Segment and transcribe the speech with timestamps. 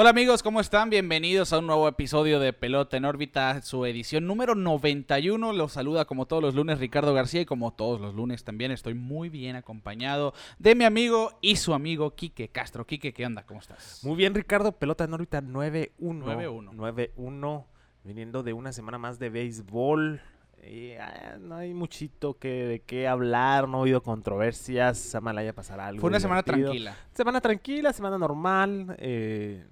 [0.00, 0.90] Hola amigos, ¿cómo están?
[0.90, 5.52] Bienvenidos a un nuevo episodio de Pelota en órbita, su edición número 91.
[5.52, 8.94] Los saluda como todos los lunes Ricardo García y como todos los lunes también estoy
[8.94, 12.86] muy bien acompañado de mi amigo y su amigo Quique Castro.
[12.86, 13.42] Quique, ¿qué onda?
[13.42, 13.98] ¿Cómo estás?
[14.04, 14.70] Muy bien, Ricardo.
[14.70, 15.90] Pelota en órbita 9-1.
[15.98, 17.10] 9-1.
[17.16, 17.64] 9-1.
[18.04, 20.20] Viniendo de una semana más de béisbol.
[20.62, 25.12] Y, ah, no hay muchito que, de qué hablar, no ha habido controversias.
[25.16, 26.00] Ojalá haya pasar algo.
[26.00, 26.96] Fue una semana tranquila.
[27.14, 28.94] Semana tranquila, semana normal.
[29.00, 29.66] eh,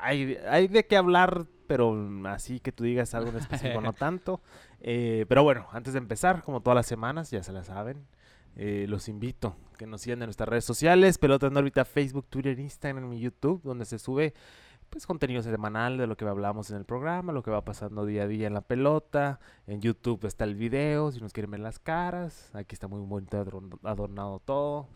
[0.00, 4.40] hay, hay de qué hablar, pero así que tú digas algo en específico, no tanto.
[4.80, 8.06] Eh, pero bueno, antes de empezar, como todas las semanas, ya se la saben,
[8.56, 12.58] eh, los invito que nos sigan en nuestras redes sociales, Pelota en órbita, Facebook, Twitter,
[12.58, 14.34] Instagram y YouTube, donde se sube
[14.90, 18.22] pues contenido semanal de lo que hablamos en el programa, lo que va pasando día
[18.24, 19.38] a día en la pelota.
[19.66, 22.50] En YouTube está el video, si nos quieren ver las caras.
[22.54, 24.88] Aquí está muy bonito adorn- adornado todo.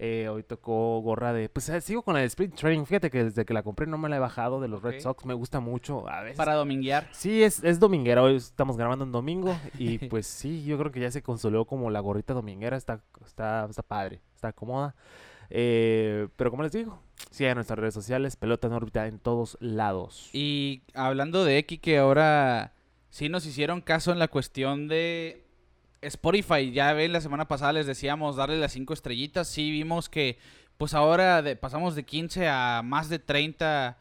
[0.00, 1.48] Eh, hoy tocó gorra de...
[1.48, 2.84] Pues eh, sigo con la de Sprint Training.
[2.84, 5.00] Fíjate que desde que la compré no me la he bajado de los Red.
[5.00, 5.24] Sox.
[5.26, 6.08] Me gusta mucho.
[6.08, 6.36] A veces...
[6.36, 7.08] Para dominguear.
[7.12, 8.22] Sí, es, es dominguera.
[8.22, 9.56] Hoy estamos grabando en domingo.
[9.78, 12.76] Y pues sí, yo creo que ya se consolidó como la gorrita dominguera.
[12.76, 14.94] Está, está, está padre, está cómoda.
[15.50, 20.30] Eh, pero como les digo, sigan nuestras redes sociales, pelota en órbita en todos lados.
[20.32, 22.72] Y hablando de X, que ahora
[23.10, 25.44] sí nos hicieron caso en la cuestión de
[26.02, 26.70] Spotify.
[26.72, 29.48] Ya ven, la semana pasada les decíamos darle las cinco estrellitas.
[29.48, 30.38] Sí, vimos que
[30.76, 33.98] pues ahora pasamos de 15 a más de 30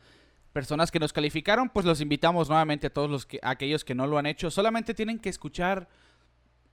[0.54, 1.70] personas que nos calificaron.
[1.70, 4.52] Pues los invitamos nuevamente a todos los que, a aquellos que no lo han hecho.
[4.52, 5.88] Solamente tienen que escuchar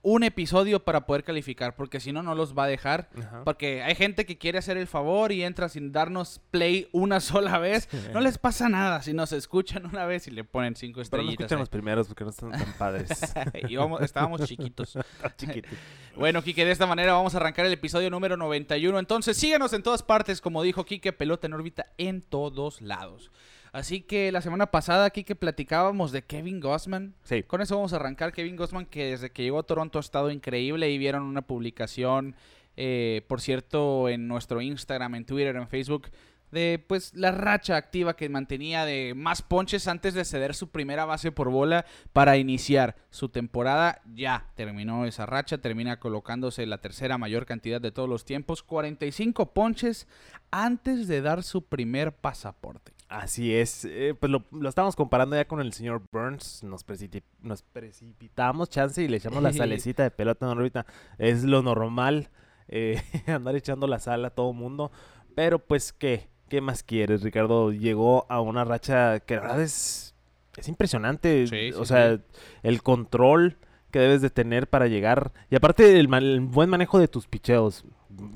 [0.04, 3.08] un episodio para poder calificar, porque si no, no los va a dejar.
[3.18, 3.42] Ajá.
[3.44, 7.58] Porque hay gente que quiere hacer el favor y entra sin darnos play una sola
[7.58, 7.88] vez.
[8.12, 11.30] No les pasa nada si nos escuchan una vez y le ponen cinco Pero no
[11.30, 11.44] estrellitas.
[11.46, 13.08] escuchan los primeros porque no están tan padres.
[13.68, 14.96] Y vamos- estábamos chiquitos.
[15.36, 15.72] Chiquitos.
[16.16, 18.98] Bueno, Kike, de esta manera vamos a arrancar el episodio número 91.
[18.98, 23.30] Entonces, síganos en todas partes, como dijo Kike, pelota en órbita en todos lados.
[23.74, 27.12] Así que la semana pasada, Kike, platicábamos de Kevin Gossman.
[27.24, 27.42] Sí.
[27.42, 28.32] Con eso vamos a arrancar.
[28.32, 32.36] Kevin Gossman, que desde que llegó a Toronto ha estado increíble y vieron una publicación,
[32.76, 36.06] eh, por cierto, en nuestro Instagram, en Twitter, en Facebook,
[36.52, 41.04] de pues la racha activa que mantenía de más ponches antes de ceder su primera
[41.04, 44.02] base por bola para iniciar su temporada.
[44.14, 49.52] Ya terminó esa racha, termina colocándose la tercera mayor cantidad de todos los tiempos, 45
[49.52, 50.06] ponches
[50.52, 52.93] antes de dar su primer pasaporte.
[53.08, 57.22] Así es, eh, pues lo, lo estamos comparando ya con el señor Burns, nos, precipit-
[57.42, 60.86] nos precipitamos chance y le echamos la salecita de pelota en órbita,
[61.18, 62.30] es lo normal,
[62.68, 64.90] eh, andar echando la sal a todo mundo,
[65.36, 70.14] pero pues qué, qué más quieres, Ricardo, llegó a una racha que la verdad es,
[70.56, 72.22] es impresionante, Sí, o sí, sea, sí.
[72.62, 73.58] el control
[73.92, 77.84] que debes de tener para llegar, y aparte el buen manejo de tus picheos,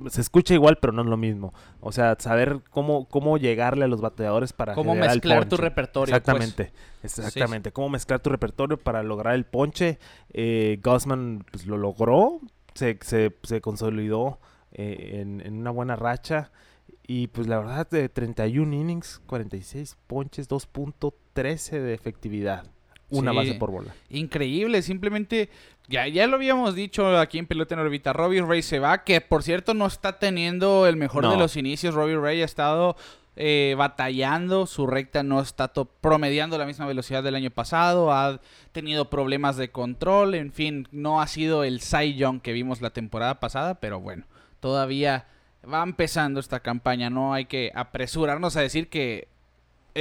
[0.08, 1.52] se escucha igual, pero no es lo mismo.
[1.80, 5.56] O sea, saber cómo, cómo llegarle a los bateadores para Cómo generar el mezclar tu
[5.56, 6.12] repertorio.
[6.12, 6.20] pues.
[6.20, 6.72] Exactamente,
[7.02, 7.72] exactamente.
[7.72, 9.98] Cómo mezclar tu repertorio para lograr el ponche.
[10.32, 12.40] Eh, Gossman pues, lo logró,
[12.74, 14.38] se, se, se consolidó
[14.72, 16.50] eh, en, en una buena racha.
[17.06, 22.70] Y pues la verdad, de 31 innings, 46 ponches, 2.13 de efectividad.
[23.10, 23.36] Una Sí.
[23.36, 23.94] base por bola.
[24.10, 25.48] Increíble, simplemente
[25.88, 28.12] ya, ya lo habíamos dicho aquí en Pelota en órbita.
[28.12, 31.94] Robbie Ray se va, que por cierto no está teniendo el mejor de los inicios.
[31.94, 32.96] Robbie Ray ha estado
[33.40, 38.40] eh, batallando, su recta no está promediando la misma velocidad del año pasado, ha
[38.72, 42.90] tenido problemas de control, en fin, no ha sido el Cy Young que vimos la
[42.90, 44.24] temporada pasada, pero bueno,
[44.58, 45.26] todavía
[45.72, 49.28] va empezando esta campaña, no hay que apresurarnos a decir que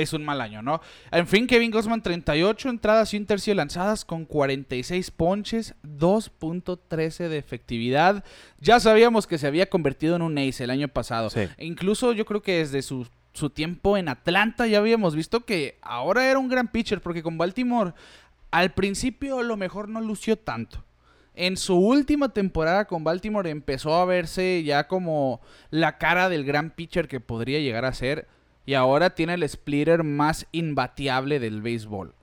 [0.01, 0.81] es un mal año, ¿no?
[1.11, 7.37] En fin, Kevin Gossman, 38 entradas y un tercio lanzadas con 46 ponches, 2.13 de
[7.37, 8.23] efectividad.
[8.59, 11.29] Ya sabíamos que se había convertido en un ace el año pasado.
[11.29, 11.41] Sí.
[11.57, 15.77] E incluso yo creo que desde su, su tiempo en Atlanta ya habíamos visto que
[15.81, 17.93] ahora era un gran pitcher, porque con Baltimore
[18.51, 20.83] al principio a lo mejor no lució tanto.
[21.35, 25.39] En su última temporada con Baltimore empezó a verse ya como
[25.69, 28.27] la cara del gran pitcher que podría llegar a ser.
[28.67, 32.13] Y ahora tiene el splitter más imbateable del béisbol.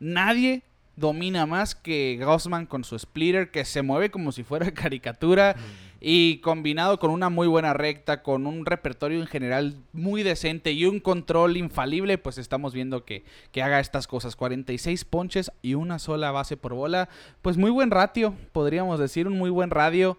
[0.00, 0.62] Nadie
[0.96, 5.54] domina más que Gaussman con su splitter que se mueve como si fuera caricatura
[6.00, 10.86] y combinado con una muy buena recta, con un repertorio en general muy decente y
[10.86, 13.22] un control infalible, pues estamos viendo que,
[13.52, 14.34] que haga estas cosas.
[14.34, 17.08] 46 ponches y una sola base por bola.
[17.42, 20.18] Pues muy buen ratio, podríamos decir, un muy buen radio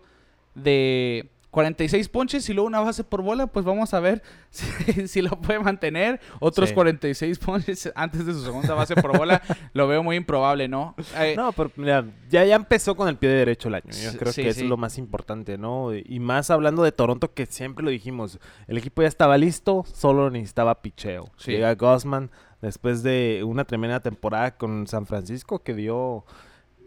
[0.55, 5.21] de 46 ponches y luego una base por bola, pues vamos a ver si, si
[5.21, 6.19] lo puede mantener.
[6.39, 6.75] Otros Sí.
[6.75, 9.39] 46 ponches antes de su segunda base por bola,
[9.73, 10.95] lo veo muy improbable, ¿no?
[11.17, 13.91] Eh, No, pero mira, ya, ya empezó con el pie derecho el año.
[13.91, 14.61] Yo creo sí, que sí.
[14.61, 15.93] es lo más importante, ¿no?
[15.93, 18.39] Y más hablando de Toronto, que siempre lo dijimos.
[18.67, 21.29] El equipo ya estaba listo, solo necesitaba picheo.
[21.45, 22.31] Llega Gossman
[22.63, 26.25] después de una tremenda temporada con San Francisco que dio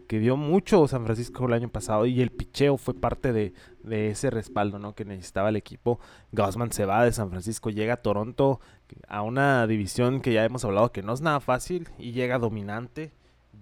[0.07, 4.09] que dio mucho San Francisco el año pasado y el picheo fue parte de, de
[4.09, 4.93] ese respaldo ¿no?
[4.95, 5.99] que necesitaba el equipo.
[6.31, 8.59] Gossman se va de San Francisco, llega a Toronto
[9.07, 13.11] a una división que ya hemos hablado que no es nada fácil y llega dominante,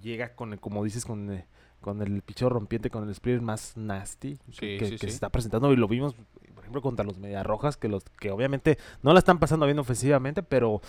[0.01, 1.47] llega con, el- como dices, con, eh,
[1.81, 5.07] con el picheo rompiente, con el split más nasty Sí, que, que- sí, que sí.
[5.07, 6.13] se está presentando y lo vimos,
[6.53, 10.44] por ejemplo, contra los Mediarrojas, que, los, que obviamente no la están pasando bien ofensivamente,
[10.44, 10.81] pero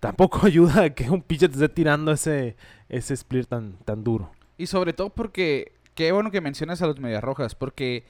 [0.00, 2.56] tampoco ayuda a que un pitcher te esté tirando ese,
[2.88, 4.30] ese split tan, tan duro.
[4.58, 8.04] Y sobre todo porque, qué bueno que mencionas a los Medias Rojas, porque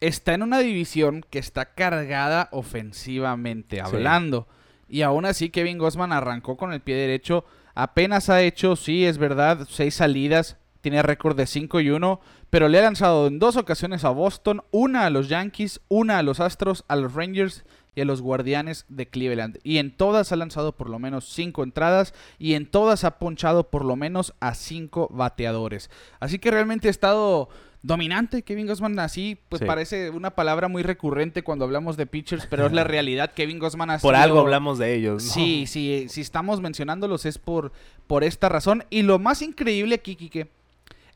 [0.00, 4.46] está en una división que está cargada ofensivamente hablando.
[4.88, 7.44] Y aún así Kevin Gossman arrancó con el pie derecho.
[7.74, 10.58] Apenas ha hecho, sí, es verdad, seis salidas.
[10.80, 12.20] Tiene récord de 5 y 1.
[12.48, 14.62] Pero le ha lanzado en dos ocasiones a Boston.
[14.70, 17.64] Una a los Yankees, una a los Astros, a los Rangers
[17.96, 19.58] y a los Guardianes de Cleveland.
[19.64, 22.14] Y en todas ha lanzado por lo menos 5 entradas.
[22.38, 25.90] Y en todas ha ponchado por lo menos a 5 bateadores.
[26.20, 27.48] Así que realmente ha estado
[27.82, 28.98] dominante Kevin Gossman.
[28.98, 29.66] Así pues Sí.
[29.66, 32.46] parece una palabra muy recurrente cuando hablamos de pitchers.
[32.46, 33.32] Pero es la realidad.
[33.34, 35.30] Kevin Gossman ha Por sido- algo hablamos de ellos, ¿no?
[35.32, 37.72] Sí, sí, si estamos mencionándolos es por,
[38.06, 38.84] por esta razón.
[38.90, 40.48] Y lo más increíble aquí, Kike,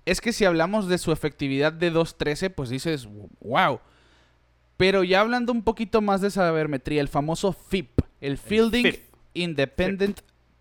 [0.06, 3.06] es que si hablamos de su efectividad de 2.13, pues dices,
[3.42, 3.80] wow.
[4.80, 9.00] Pero ya hablando un poquito más de sabermetría, el famoso FIP, el Fielding FIP.
[9.34, 10.20] Independent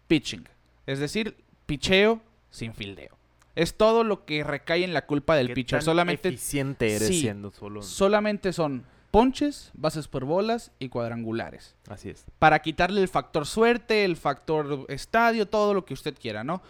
[0.09, 0.45] Pitching.
[0.85, 2.19] Es decir, picheo
[2.49, 3.15] sin fildeo.
[3.55, 5.79] Es todo lo que recae en la culpa del ¿Qué pitcher.
[5.79, 7.21] tan Solamente eficiente eres Sí.
[7.21, 7.81] siendo solo.
[7.81, 11.77] Solamente son ponches, bases por bolas y cuadrangulares.
[11.87, 12.25] Así es.
[12.39, 16.61] Para quitarle el factor suerte, el factor estadio, todo lo que usted quiera, ¿no?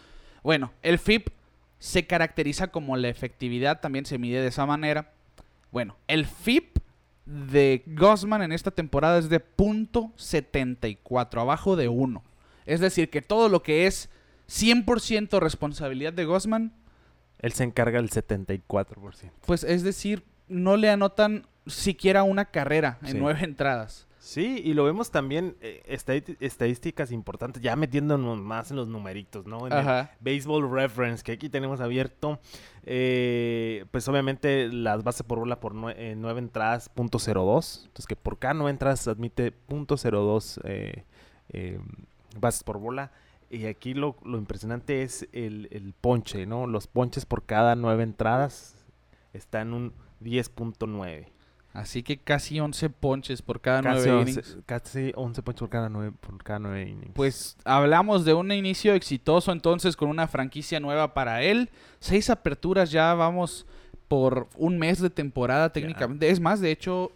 [0.44, 1.30] Bueno, el FIP
[1.80, 5.13] se caracteriza como la efectividad, también se mide de esa manera.
[5.72, 6.78] Bueno, el FIP
[7.29, 9.39] de Gossman en esta temporada es de
[10.17, 12.23] .74, abajo de 1.
[12.65, 14.09] Es decir, que todo lo que es
[14.47, 16.73] 100% responsabilidad de Gossman,
[17.39, 19.31] Él se encarga del 74%.
[19.45, 23.17] pues es decir, no le anotan siquiera una carrera en Sí.
[23.19, 24.07] nueve entradas.
[24.21, 25.81] Sí, y lo vemos también eh,
[26.42, 29.66] estadísticas importantes, ya metiéndonos más en los numeritos, ¿no?
[29.66, 29.80] En el.
[30.19, 32.38] Baseball Reference, que aquí tenemos abierto.
[32.83, 37.86] eh, pues obviamente las bases por bola por nue- eh, nueve entradas, punto .02.
[37.86, 41.04] Entonces que por cada nueve entradas admite punto .02 eh,
[41.54, 41.80] eh,
[42.38, 43.12] bases por bola.
[43.50, 46.68] Y aquí lo, lo impresionante es el, el ponche, ¿no?
[46.68, 48.75] Los ponches por cada nueve entradas
[49.33, 51.27] están en un 10.9.
[51.71, 54.57] Así que casi 11 ponches por cada Casi nueve 11, innings.
[54.66, 57.12] casi 11 ponches por cada nueve, por cada innings.
[57.13, 61.69] Pues hablamos de un inicio exitoso entonces con una franquicia nueva para él.
[62.00, 63.68] Seis aperturas ya vamos
[64.07, 66.30] por un mes de temporada técnicamente.
[66.31, 67.12] Es más, de hecho,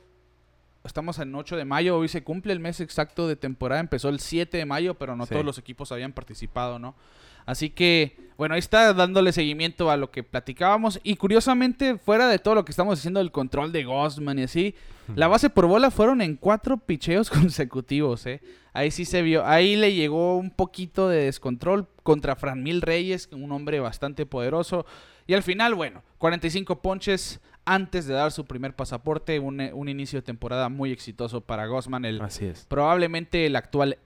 [0.84, 1.98] estamos en 8 de mayo.
[1.98, 3.82] Hoy se cumple el mes exacto de temporada.
[3.82, 5.32] Empezó el 7 de mayo, pero no Sí.
[5.32, 6.94] todos los equipos habían participado, ¿no?
[7.46, 11.00] Así que, bueno, ahí está dándole seguimiento a lo que platicábamos.
[11.04, 14.76] Y curiosamente, fuera de todo lo que estamos diciendo del control de Gosman y así,
[15.16, 17.30] la base por bola fueron en cuatro picheos
[17.64, 18.42] consecutivos, ¿eh?
[18.76, 23.52] Ahí sí se vio, ahí le llegó un poquito de descontrol contra Franmil Reyes, un
[23.52, 24.86] hombre bastante poderoso.
[25.28, 30.20] Y al final, bueno, 45 ponches antes de dar su primer pasaporte, un, un inicio
[30.20, 32.66] de temporada muy exitoso para Gosman, el, Así es.
[32.68, 34.00] probablemente el actual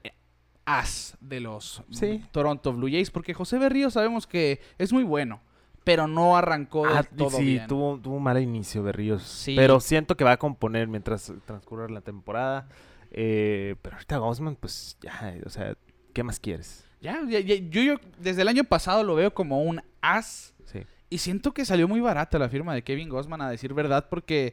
[0.76, 2.22] as de los Sí.
[2.32, 5.40] Toronto Blue Jays, porque José Berrío sabemos que es muy bueno,
[5.84, 7.66] pero no arrancó Ah, todo sí, bien.
[7.66, 9.22] tuvo, tuvo un mal inicio Berríos.
[9.22, 9.54] Sí.
[9.56, 12.68] Pero siento que va a componer mientras transcurra la temporada.
[13.10, 15.74] Eh, pero ahorita Gosman, pues ya, o sea,
[16.12, 16.84] ¿qué más quieres?
[17.00, 20.80] Ya, ya- ya- yo, yo desde el año pasado lo veo como un as Sí.
[21.08, 24.52] y siento que salió muy barata la firma de Kevin Gosman, a decir verdad, porque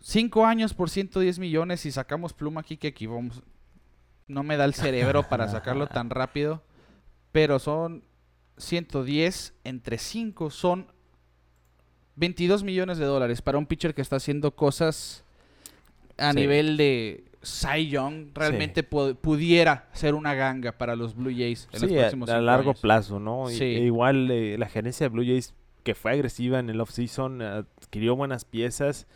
[0.00, 3.42] 5 años por 110 millones y sacamos pluma aquí que aquí vamos.
[4.26, 6.62] No me da el cerebro para sacarlo tan rápido,
[7.32, 8.04] pero son
[8.56, 10.86] 110 entre 5 son
[12.16, 15.24] 22 millones de dólares para un pitcher que está haciendo cosas
[16.16, 16.36] a Sí.
[16.38, 18.28] nivel de Cy Young.
[18.34, 22.28] Realmente pu- pudiera ser una ganga para los Blue Jays en los Sí, a, próximos
[22.30, 22.80] a cinco largo años.
[22.80, 23.50] plazo, ¿no?
[23.50, 25.52] Y- e igual eh, la gerencia de Blue Jays,
[25.82, 29.06] que fue agresiva en el offseason, adquirió buenas piezas.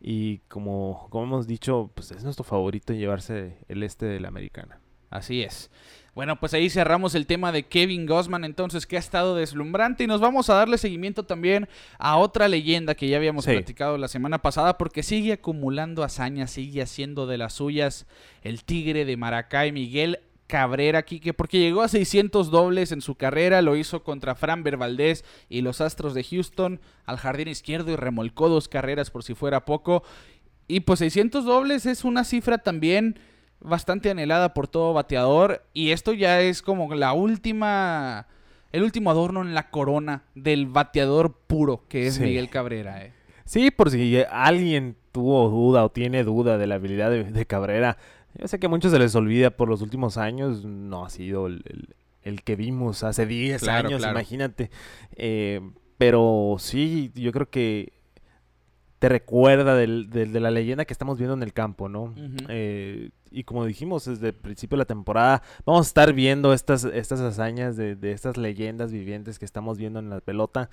[0.00, 4.80] Y como, como hemos dicho, pues es nuestro favorito llevarse el este de la americana.
[5.10, 5.70] Así es.
[6.14, 10.04] Bueno, pues ahí cerramos el tema de Kevin Gossman, entonces, que ha estado deslumbrante.
[10.04, 13.52] Y nos vamos a darle seguimiento también a otra leyenda que ya habíamos Sí.
[13.52, 18.06] platicado la semana pasada, porque sigue acumulando hazañas, sigue haciendo de las suyas
[18.42, 23.62] el tigre de Maracay, Miguel Cabrera, Quique, porque llegó a 600 dobles en su carrera,
[23.62, 28.48] lo hizo contra Fran Valdez y los Astros de Houston al jardín izquierdo y remolcó
[28.48, 30.02] dos carreras por si fuera poco.
[30.66, 33.18] Y pues 600 dobles es una cifra también
[33.60, 35.62] bastante anhelada por todo bateador.
[35.72, 38.26] Y esto ya es como la última.
[38.72, 42.22] El último adorno en la corona del bateador puro que es Sí.
[42.22, 43.04] Miguel Cabrera.
[43.04, 43.12] eh.
[43.44, 47.96] Sí, por si alguien tuvo duda o tiene duda de la habilidad de, de Cabrera.
[48.38, 50.64] Yo sé que a muchos se les olvida por los últimos años.
[50.64, 54.12] No ha sido el, el- el que vimos hace 10 Claro, años, claro.
[54.18, 54.70] imagínate.
[55.16, 55.60] Eh,
[55.96, 57.92] pero sí, yo creo que
[58.98, 62.14] te recuerda del- del- de la leyenda que estamos viendo en el campo, ¿no?
[62.50, 66.84] Eh, y como dijimos desde el principio de la temporada, vamos a estar viendo estas,
[66.84, 70.68] estas hazañas de, de estas leyendas vivientes que estamos viendo en la pelota.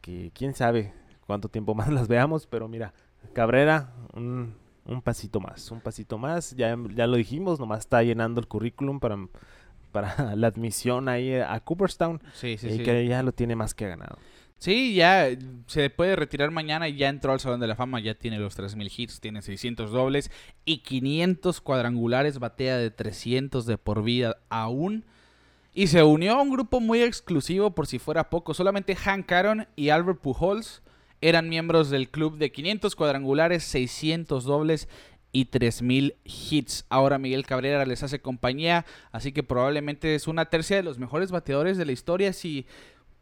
[0.00, 0.92] Que quién sabe
[1.26, 2.94] cuánto tiempo más las veamos, pero mira,
[3.32, 4.54] Cabrera, un,
[4.86, 6.54] un pasito más, un pasito más.
[6.56, 9.16] Ya, ya lo dijimos, nomás está llenando el currículum para,
[9.92, 12.20] para la admisión ahí a Cooperstown.
[12.34, 12.82] Sí, sí, y sí.
[12.82, 14.18] que ya lo tiene más que ganado.
[14.58, 15.28] Sí, ya
[15.66, 18.54] se puede retirar mañana y ya entró al Salón de la Fama, ya tiene los
[18.54, 20.30] 3000 hits, tiene 600 dobles
[20.64, 25.04] y 500 cuadrangulares, batea de 300 de por vida aún.
[25.74, 29.68] Y se unió a un grupo muy exclusivo por si fuera poco, solamente Hank Aaron
[29.76, 30.82] y Albert Pujols
[31.20, 34.88] eran miembros del club de 500 cuadrangulares, 600 dobles
[35.32, 36.86] y 3000 hits.
[36.88, 41.30] Ahora Miguel Cabrera les hace compañía, así que probablemente es una tercia de los mejores
[41.30, 42.66] bateadores de la historia si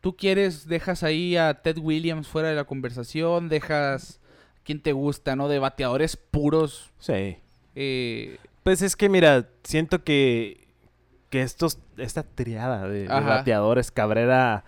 [0.04, 4.20] tú quieres, dejas ahí a Ted Williams fuera de la conversación, dejas
[4.62, 5.48] quien te gusta, ¿no?
[5.48, 6.92] De bateadores puros.
[6.98, 7.38] Sí.
[7.74, 10.68] eh, Pues es que mira, siento que,
[11.30, 14.64] que estos, esta triada de, bateadores, Cabrera,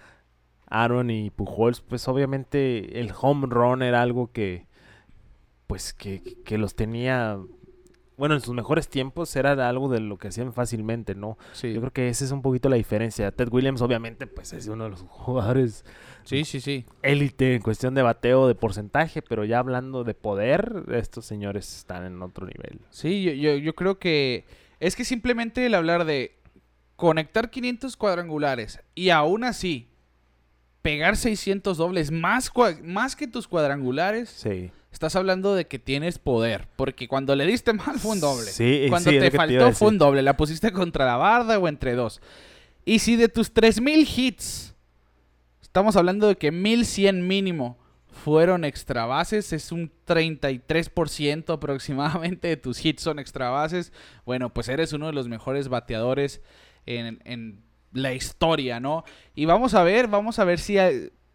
[0.68, 4.66] Aaron y Pujols, pues obviamente el home run era algo que,
[5.66, 7.38] pues que, que los tenía,
[8.16, 11.38] bueno, en sus mejores tiempos era algo de lo que hacían fácilmente, ¿no?
[11.52, 11.73] sí.
[11.73, 13.30] Yo creo que esa es un poquito la diferencia.
[13.30, 15.85] Ted Williams obviamente pues es uno de los jugadores
[16.25, 16.85] sí, sí, sí.
[17.02, 22.04] élite en cuestión de bateo, de porcentaje, pero ya hablando de poder, estos señores están
[22.04, 22.80] en otro nivel.
[22.90, 24.44] Sí, yo, yo, yo creo que
[24.80, 26.37] es que simplemente el hablar de
[26.96, 29.90] conectar 500 cuadrangulares y aún así
[30.87, 32.52] pegar 600 dobles más,
[32.85, 34.71] más que tus cuadrangulares, Sí.
[34.93, 36.69] estás hablando de que tienes poder.
[36.76, 38.47] Porque cuando le diste mal fue un doble.
[38.47, 40.23] Sí, Cuando sí, te te faltó a fue un doble.
[40.23, 42.21] La pusiste contra la barda o entre dos.
[42.85, 44.75] Y si de tus 3000 hits,
[45.61, 47.76] estamos hablando de que 1100 mínimo
[48.25, 53.93] fueron extra bases, es un 33% aproximadamente de tus hits son extra bases.
[54.25, 56.40] Bueno, pues eres uno de los mejores bateadores
[56.87, 57.65] en, en
[57.96, 59.04] la historia, ¿no?
[59.34, 60.76] Y vamos a ver, vamos a ver si,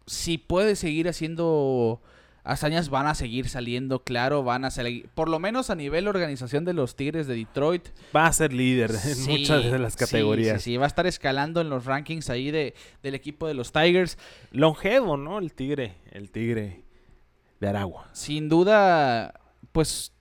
[0.06, 2.00] si puede seguir haciendo
[2.44, 6.64] hazañas, van a seguir saliendo, claro, van a salir, por lo menos a nivel organización
[6.64, 7.88] de los Tigres de Detroit.
[8.14, 10.62] Va a ser líder en Sí, muchas de las sí, categorías.
[10.62, 13.72] Sí, sí, va a estar escalando en los rankings ahí de, del equipo de los
[13.72, 14.18] Tigers.
[14.50, 15.38] Longevo, ¿no?
[15.38, 16.84] El tigre, el tigre
[17.60, 18.08] de Aragua.
[18.12, 19.40] Sin duda,
[19.70, 20.12] pues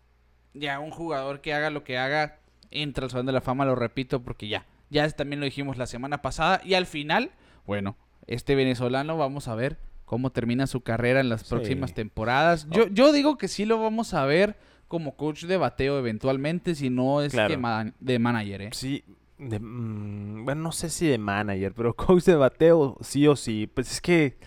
[0.53, 2.39] ya un jugador que haga lo que haga
[2.71, 5.87] entra al Salón de la Fama, lo repito, porque ya, ya también lo dijimos la
[5.87, 6.61] semana pasada.
[6.63, 7.31] Y al final,
[7.65, 11.47] bueno, este venezolano, vamos a ver cómo termina su carrera en las Sí.
[11.49, 12.67] próximas temporadas.
[12.69, 14.57] Yo, yo digo que sí lo vamos a ver
[14.87, 17.47] como coach de bateo eventualmente, si no es Claro.
[17.49, 18.69] que ma- de manager, ¿eh?
[18.73, 19.03] Sí,
[19.39, 23.67] de- mm, bueno, no sé si de manager, pero coach de bateo, sí o sí.
[23.73, 24.37] Pues es que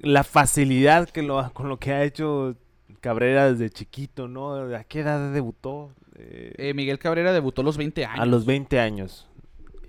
[0.00, 2.56] la facilidad que lo, con lo que ha hecho
[3.00, 4.54] Cabrera desde chiquito, ¿no?
[4.74, 5.92] ¿A qué edad debutó?
[6.16, 8.20] Eh, Eh, Miguel Cabrera debutó a los 20 años.
[8.20, 9.27] a los 20 años.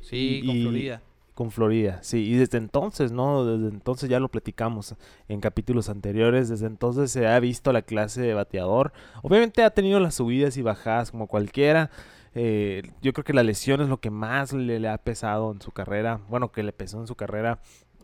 [0.01, 1.01] Sí, y- con Florida.
[1.35, 3.45] Con Florida, sí, y desde entonces, ¿no?
[3.45, 4.95] Desde entonces ya lo platicamos
[5.29, 8.91] en capítulos anteriores, desde entonces se ha visto la clase de bateador.
[9.23, 11.91] Obviamente ha tenido las subidas y bajadas como cualquiera.
[12.35, 15.61] Eh, yo creo que la lesión es lo que más le, le ha pesado en
[15.61, 17.59] su carrera, bueno, que le pesó en su carrera.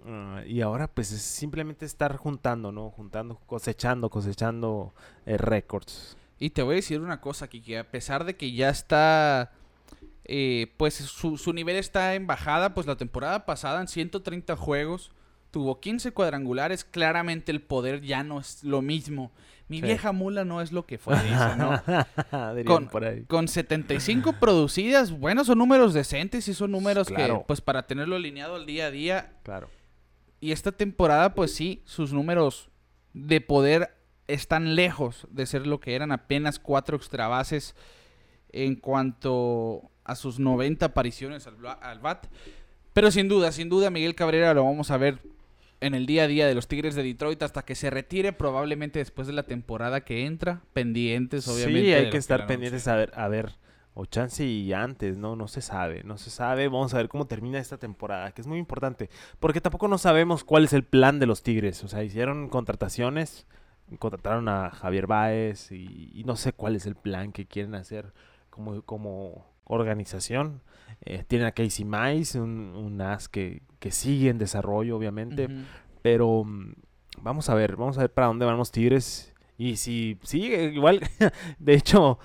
[0.07, 2.89] ah, y ahora pues es simplemente estar juntando, ¿no?
[2.91, 4.93] Juntando, cosechando, cosechando
[5.25, 6.15] eh, récords.
[6.39, 9.51] Y te voy a decir una cosa, Kiki, a pesar de que ya está,
[10.25, 15.11] eh, pues su, su nivel está en bajada, pues la temporada pasada en 130 juegos
[15.51, 19.31] tuvo 15 cuadrangulares, claramente el poder ya no es lo mismo.
[19.67, 19.83] Mi Sí.
[19.83, 21.81] vieja mula no es lo que fue, dice, ¿no?
[22.65, 23.23] Con- por ahí.
[23.23, 27.39] Con 75 producidas, bueno, son números decentes y son números Claro.
[27.39, 29.69] que, pues para tenerlo alineado al día a día, Claro.
[30.41, 32.69] y esta temporada, pues sí, sus números
[33.13, 33.95] de poder
[34.27, 37.75] están lejos de ser lo que eran apenas cuatro extra bases.
[38.57, 42.27] en cuanto a sus 90 apariciones al, BAT.
[42.93, 45.19] Pero sin duda, sin duda, Miguel Cabrera lo vamos a ver
[45.81, 48.99] en el día a día de los Tigres de Detroit hasta que se retire, probablemente
[48.99, 50.61] después de la temporada que entra.
[50.73, 51.81] Pendientes, obviamente.
[51.81, 53.57] Sí, hay que estar pendientes a ver, a ver,
[53.93, 55.35] o chance y antes, ¿no?
[55.35, 56.67] No se sabe, no se sabe.
[56.67, 59.09] Vamos a ver cómo termina esta temporada, que es muy importante,
[59.39, 61.83] porque tampoco no sabemos cuál es el plan de los Tigres.
[61.83, 63.47] O sea, hicieron contrataciones,
[63.99, 68.13] contrataron a Javier Báez y, y no sé cuál es el plan que quieren hacer
[68.55, 70.61] como, como organización.
[71.01, 75.49] Eh, tienen a Casey Mice, un, un as que, que sigue en desarrollo, obviamente.
[76.01, 76.73] Pero mm,
[77.21, 79.33] vamos a ver, vamos a ver para dónde van los Tigres.
[79.57, 81.01] Y si sigue, igual,
[81.59, 82.19] de hecho,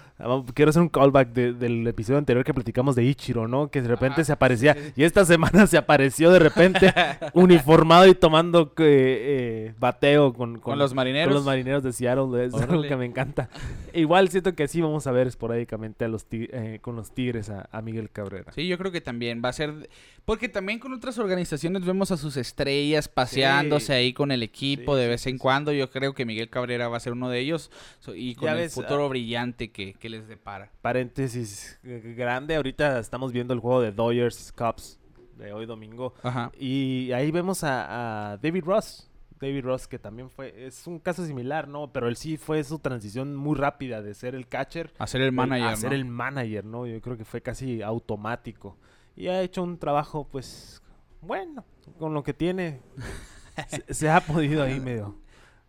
[0.54, 3.70] quiero hacer un callback de- del episodio anterior que platicamos de Ichiro, ¿no?
[3.70, 4.92] Que de repente se aparecía, sí, sí.
[4.96, 6.92] y esta semana se apareció de repente
[7.34, 11.28] uniformado y tomando eh, eh, bateo con, Con los marineros.
[11.28, 13.48] con los marineros de Seattle, es algo que me encanta.
[13.92, 17.68] Igual siento que sí vamos a ver esporádicamente a los eh, con los Tigres a,
[17.72, 18.52] a Miguel Cabrera.
[18.52, 19.88] Sí, yo creo que también va a ser.
[20.26, 23.92] Porque también con otras organizaciones vemos a sus estrellas paseándose Sí.
[23.92, 25.72] ahí con el equipo de vez en cuando.
[25.72, 27.70] Yo creo que Miguel Cabrera va a ser uno de ellos.
[28.14, 30.70] y con el ves, futuro ah, brillante que, que les depara.
[30.82, 34.98] Paréntesis grande, ahorita estamos viendo el juego de Dodgers Cubs
[35.36, 36.14] de hoy domingo.
[36.22, 36.50] Ajá.
[36.58, 39.06] Y ahí vemos a, a David Ross.
[39.40, 41.90] David Ross, que también fue, es un caso similar, ¿no?
[41.92, 45.28] Pero él sí fue su transición muy rápida de ser el catcher A ser el
[45.28, 45.66] el- manager.
[45.68, 45.96] a ser ¿no?
[45.96, 46.86] el manager, ¿no?
[46.86, 48.76] Yo creo que fue casi automático.
[49.16, 50.82] Y ha hecho un trabajo, pues,
[51.22, 51.64] bueno,
[51.98, 52.80] con lo que tiene,
[53.68, 55.16] se, se ha podido ahí medio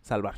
[0.02, 0.34] salvar.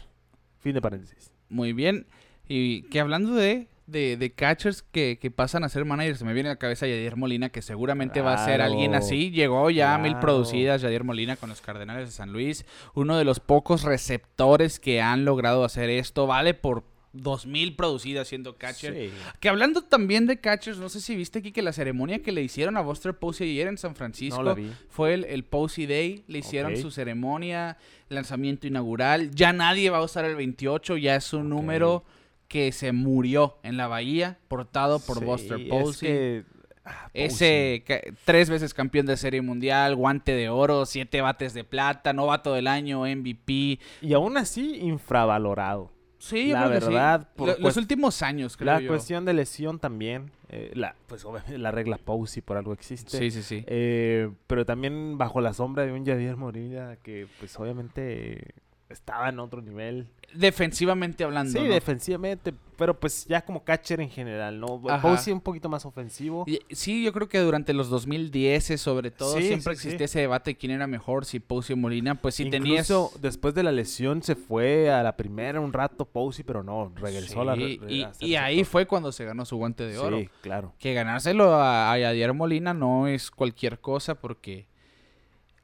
[0.61, 1.33] Fin de paréntesis.
[1.49, 2.07] Muy bien.
[2.47, 6.33] Y que hablando de, de, de catchers que, que pasan a ser managers, se me
[6.33, 9.31] viene a la cabeza Yadier Molina, que seguramente va a ser alguien así.
[9.31, 12.65] Llegó ya a mil producidas Yadier Molina con los Cardenales de San Luis.
[12.95, 16.27] Uno de los pocos receptores que han logrado hacer esto.
[16.27, 18.95] Vale por dos mil producidas siendo catcher.
[18.95, 19.11] Sí.
[19.39, 22.43] Que hablando también de catchers, no sé si viste aquí que la ceremonia que le
[22.43, 24.57] hicieron a Buster Posey ayer en San Francisco No
[24.89, 26.25] fue el, el Posey Day.
[26.27, 27.77] Le hicieron su ceremonia,
[28.09, 29.31] lanzamiento inaugural.
[29.31, 32.05] Ya nadie va a usar el 28, ya es un número
[32.49, 36.09] que se murió en la bahía, portado por Sí, Buster es Posey.
[36.09, 36.45] que-
[36.85, 37.25] ah, Posey.
[37.27, 37.85] Ese
[38.25, 42.67] tres veces campeón de serie mundial, guante de oro, siete bates de plata, novato del
[42.67, 43.79] año, MVP.
[44.03, 45.91] Y aún así, infravalorado.
[46.19, 46.69] Sí, La sí.
[46.71, 48.89] verdad, por Lo- los últimos años, creo La yo.
[48.89, 50.31] cuestión de lesión también.
[50.57, 53.19] eh, la, pues obviamente la regla Posey por algo existe.
[53.19, 53.65] Sí, sí, sí.
[53.67, 58.55] Eh, pero también bajo la sombra de un Yadier Molina que pues obviamente
[58.89, 60.09] estaba en otro nivel.
[60.33, 61.53] Defensivamente hablando.
[61.53, 61.73] Sí, ¿no?
[61.73, 64.83] defensivamente, pero pues ya como catcher en general, ¿no?
[65.01, 66.45] Posey un poquito más ofensivo.
[66.49, 69.89] Y- Sí, yo creo que durante los 2010 sobre todo Sí, siempre sí, sí.
[69.89, 72.17] existía ese debate de quién era mejor, si Posey o Molina.
[72.17, 72.91] Pues si tenías...
[72.91, 76.93] Incluso después de la lesión se fue a la primera un rato Posey, pero no,
[76.97, 77.55] regresó a la...
[77.55, 77.79] Re-
[78.21, 80.19] y, ahí fue cuando se ganó su guante de oro.
[80.19, 80.73] Sí, claro.
[80.79, 84.67] Que ganárselo a, a Yadier Molina no es cualquier cosa porque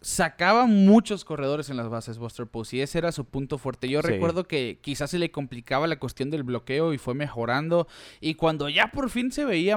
[0.01, 2.81] sacaba muchos corredores en las bases Buster Posey.
[2.81, 3.89] Ese era su punto fuerte.
[3.89, 4.09] Yo Sí.
[4.09, 7.87] recuerdo que quizás se le complicaba la cuestión del bloqueo y fue mejorando.
[8.21, 9.77] Y cuando ya por fin se veía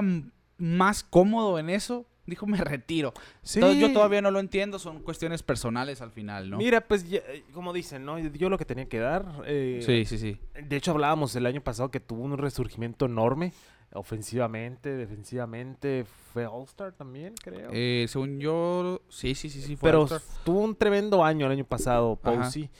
[0.56, 3.12] más cómodo en eso, dijo me retiro.
[3.42, 3.60] Sí.
[3.60, 6.56] To- Yo todavía no lo entiendo, son cuestiones personales al final, ¿no?
[6.56, 8.18] Mira, pues ya, eh, como dicen, ¿no?
[8.18, 9.26] Yo lo que tenía que dar.
[9.44, 10.38] eh, Sí, sí, sí.
[10.62, 13.52] De hecho, hablábamos el año pasado que tuvo un resurgimiento enorme.
[13.94, 16.04] Ofensivamente, defensivamente.
[16.32, 17.70] Fue All-Star también, creo.
[17.72, 19.76] Eh, según yo, sí, sí, sí, sí.
[19.76, 20.06] Fue Pero
[20.44, 22.16] tuvo un tremendo año el año pasado.
[22.16, 22.70] Posey.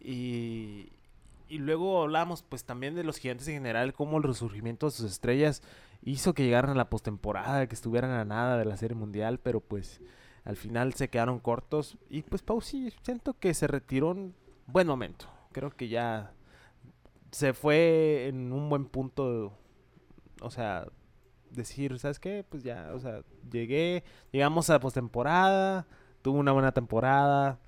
[0.00, 0.90] Y,
[1.48, 5.10] y luego hablamos pues también de los gigantes en general, cómo el resurgimiento de sus
[5.10, 5.62] estrellas
[6.02, 9.60] hizo que llegaran a la postemporada, que estuvieran a nada de la Serie Mundial, pero
[9.60, 10.00] pues
[10.44, 11.96] al final se quedaron cortos.
[12.10, 14.34] Y pues Posey siento que se retiró en
[14.66, 15.26] buen momento.
[15.52, 16.32] Creo que ya
[17.30, 19.52] se fue en un buen punto,
[20.44, 20.86] o sea,
[21.50, 22.44] decir, ¿sabes qué?
[22.48, 25.86] Pues ya, o sea, llegué, llegamos a la postemporada,
[26.22, 27.60] tuvo una buena temporada,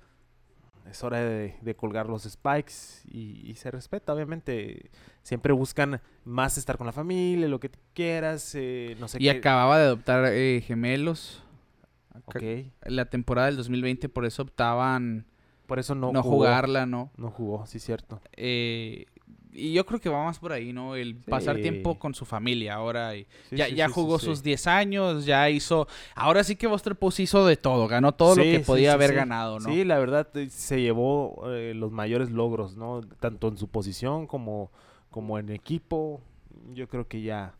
[0.89, 2.73] es hora de, de colgar los spikes
[3.05, 4.89] y, y se respeta, obviamente.
[5.21, 9.29] Siempre buscan más estar con la familia, lo que quieras, eh, no sé Y qué.
[9.29, 11.43] acababa de adoptar eh, gemelos.
[12.25, 12.43] Ok,
[12.85, 15.25] La temporada del 2020, por eso optaban
[15.67, 16.47] por eso no, no, jugó.
[16.47, 17.11] jugarla, ¿no?
[17.17, 18.21] No jugó, sí, cierto.
[18.33, 19.05] Eh,
[19.57, 20.95] y yo creo que va más por ahí, ¿no?
[20.95, 23.15] El pasar tiempo con su familia ahora.
[23.15, 25.87] Y Sí, ya sí, ya jugó sus 10 años, ya hizo...
[26.13, 29.59] Ahora sí que Buster Posey hizo de todo, ganó todo lo que podía haber ganado,
[29.59, 29.69] ¿no?
[29.69, 33.01] Sí, la verdad eh, se llevó eh, los mayores logros, ¿no?
[33.19, 34.71] Tanto en su posición como,
[35.09, 36.21] como en equipo.
[36.73, 37.55] Yo creo que ya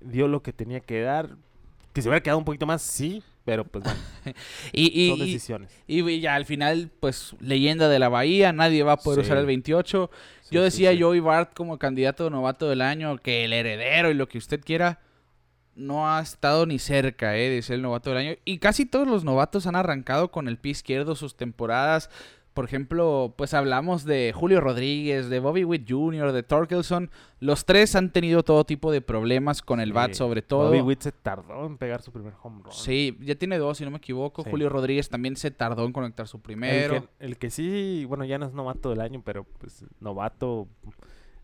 [0.00, 1.36] dio lo que tenía que dar.
[1.94, 3.98] Que se hubiera quedado un poquito más, sí, pero pues bueno,
[4.72, 5.72] Y, y- son y- decisiones.
[5.86, 9.26] y ya al final, pues, leyenda de la Bahía, nadie va a poder Sí.
[9.26, 10.10] usar el 28.
[10.42, 11.00] Sí, Yo decía sí.
[11.00, 15.00] Joey Bart como candidato novato del año, que el heredero y lo que usted quiera.
[15.76, 18.34] no ha estado ni cerca eh, de ser el novato del año.
[18.44, 22.10] Y casi todos los novatos han arrancado con el pie izquierdo sus temporadas.
[22.54, 27.10] Por ejemplo, pues hablamos de Julio Rodríguez, de Bobby Witt Jr., de Torkelson.
[27.38, 30.68] Los tres han tenido todo tipo de problemas con el bat, sobre todo.
[30.68, 32.72] Bobby Witt se tardó en pegar su primer home run.
[32.72, 34.42] Sí, ya tiene dos, si no me equivoco.
[34.42, 34.50] Sí.
[34.50, 37.08] Julio Rodríguez también se tardó en conectar su El primero.
[37.18, 40.66] que, el que sí, bueno, ya no es novato del año, pero pues novato,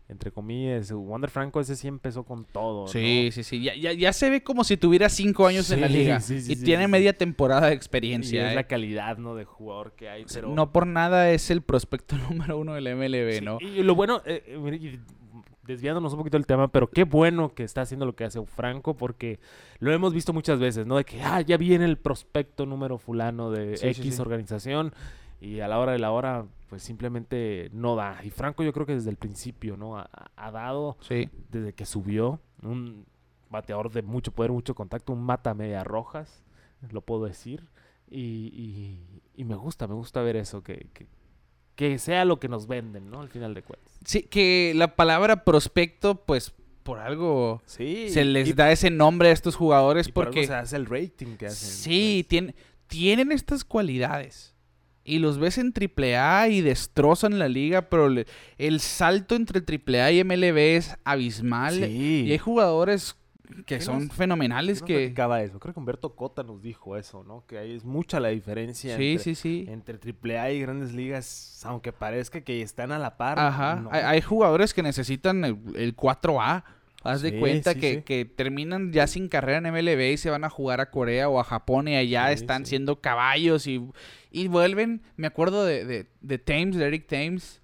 [0.09, 2.87] entre comillas, Wander Franco ese sí empezó con todo.
[2.87, 3.31] Sí, ¿no?
[3.31, 3.61] sí, sí.
[3.61, 6.19] Ya, ya, ya se ve como si tuviera cinco años en la liga.
[6.21, 8.47] sí, sí, y tiene media temporada de Y experiencia.
[8.47, 8.55] es eh.
[8.55, 9.35] la calidad, ¿no?
[9.35, 10.53] De jugador que hay, pero...
[10.53, 13.57] No por nada es el prospecto número uno del MLB, ¿no?
[13.59, 14.99] Y lo bueno, eh, eh, y
[15.67, 18.95] desviándonos un poquito del tema, pero qué bueno que está haciendo lo que hace Franco,
[18.95, 19.39] porque
[19.79, 20.95] lo hemos visto muchas veces, ¿no?
[20.95, 24.93] De que, ah, ya viene el prospecto número fulano de X organización,
[25.39, 28.19] y a la hora de la hora, pues simplemente no da.
[28.23, 29.97] Y Franco yo creo que desde el principio, ¿no?
[29.97, 31.29] Ha, ha dado, Sí.
[31.51, 33.05] desde que subió, un
[33.49, 36.43] bateador de mucho poder, mucho contacto, un mata media rojas,
[36.91, 37.63] lo puedo decir.
[38.09, 38.19] Y,
[38.53, 41.07] y- y me gusta, me gusta ver eso, que, que,
[41.75, 43.21] que sea lo que nos venden, ¿no?
[43.21, 43.91] Al final de cuentas.
[44.05, 48.09] Sí, que la palabra prospecto, pues por algo Sí.
[48.09, 50.75] se les y- da ese nombre a estos jugadores y por algo porque se hace
[50.77, 51.69] el rating que hacen.
[51.69, 52.55] sí, tien-
[52.87, 54.55] tienen estas cualidades.
[55.07, 60.11] Y los ves en AAA y destrozan la liga, pero le- el salto entre AAA
[60.11, 61.73] y MLB es abismal.
[61.75, 62.25] Sí.
[62.27, 63.15] Y hay jugadores
[63.65, 65.05] que ¿Qué son nos- fenomenales ¿Quién nos que...
[65.05, 65.57] platicaba eso?
[65.59, 67.45] Creo que Humberto Cota nos dijo eso, ¿no?
[67.47, 69.65] Que ahí es mucha la diferencia Sí, entre, sí, sí.
[69.69, 73.39] entre AAA y grandes ligas, aunque parezca que están a la par.
[73.39, 73.75] Ajá.
[73.77, 73.89] no.
[73.93, 76.65] Hay, hay jugadores que necesitan el, el 4A.
[77.03, 78.01] Haz de cuenta sí, que, sí.
[78.01, 81.39] que terminan ya sin carrera en MLB y se van a jugar a Corea o
[81.39, 83.81] a Japón y allá están siendo caballos y,
[84.31, 85.01] y vuelven.
[85.15, 87.61] Me acuerdo de, de, de Thames, de Eric Thames.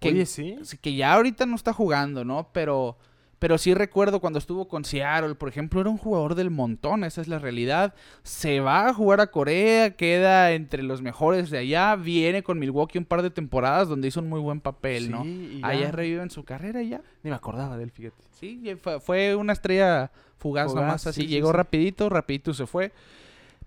[0.00, 0.56] Que, Oye, sí.
[0.80, 2.50] que ya ahorita no está jugando, ¿no?
[2.52, 2.98] Pero,
[3.42, 7.20] pero sí recuerdo cuando estuvo con Seattle, por ejemplo, era un jugador del montón, esa
[7.20, 7.92] es la realidad.
[8.22, 12.98] Se va a jugar a Corea, queda entre los mejores de allá, viene con Milwaukee
[12.98, 15.24] un par de temporadas donde hizo un muy buen papel, ¿no?
[15.24, 15.66] Y ya.
[15.66, 17.00] Allá revive en su carrera y ya.
[17.24, 18.22] Ni me acordaba de él, fíjate.
[18.30, 21.22] Sí, fue, fue una estrella fugaz, Fugaz, nomás así.
[21.22, 21.56] sí, sí, Llegó sí.
[21.56, 22.92] rapidito, rapidito se fue.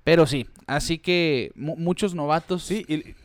[0.06, 2.64] Pero sí, así que mu- muchos novatos.
[2.64, 3.16] Sí, y, eh,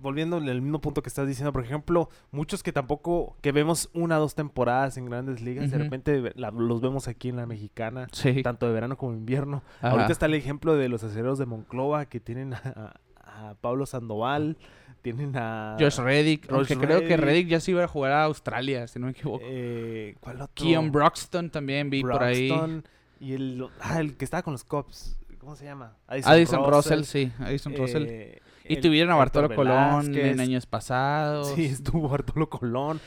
[0.00, 4.18] volviendo al mismo punto que estás diciendo, por ejemplo, muchos que tampoco, que vemos una
[4.18, 8.06] o dos temporadas en grandes ligas, de repente la- los vemos aquí en la mexicana,
[8.12, 8.42] Sí.
[8.42, 9.62] tanto de verano como de invierno.
[9.78, 9.90] Ajá.
[9.92, 14.58] Ahorita está el ejemplo de los acereros de Monclova que tienen a, a Pablo Sandoval,
[15.00, 15.76] tienen a...
[15.80, 17.48] Josh Reddick, aunque creo que Reddick.
[17.48, 19.40] Ya se iba a jugar a Australia, si no me equivoco.
[19.42, 20.50] eh, ¿Cuál otro?
[20.54, 22.48] Keon Broxton también vi por ahí.
[22.48, 22.84] Broxton,
[23.20, 25.18] Y el, ah, el que estaba con los Cubs,
[25.48, 25.96] ¿cómo se llama?
[26.06, 28.04] Addison Russell, sí, Addison Russell.
[28.06, 31.54] eh, Y el- tuvieron a Bartolo Colón en años pasados.
[31.54, 33.00] Sí, estuvo Bartolo Colón.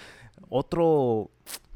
[0.49, 1.30] Otro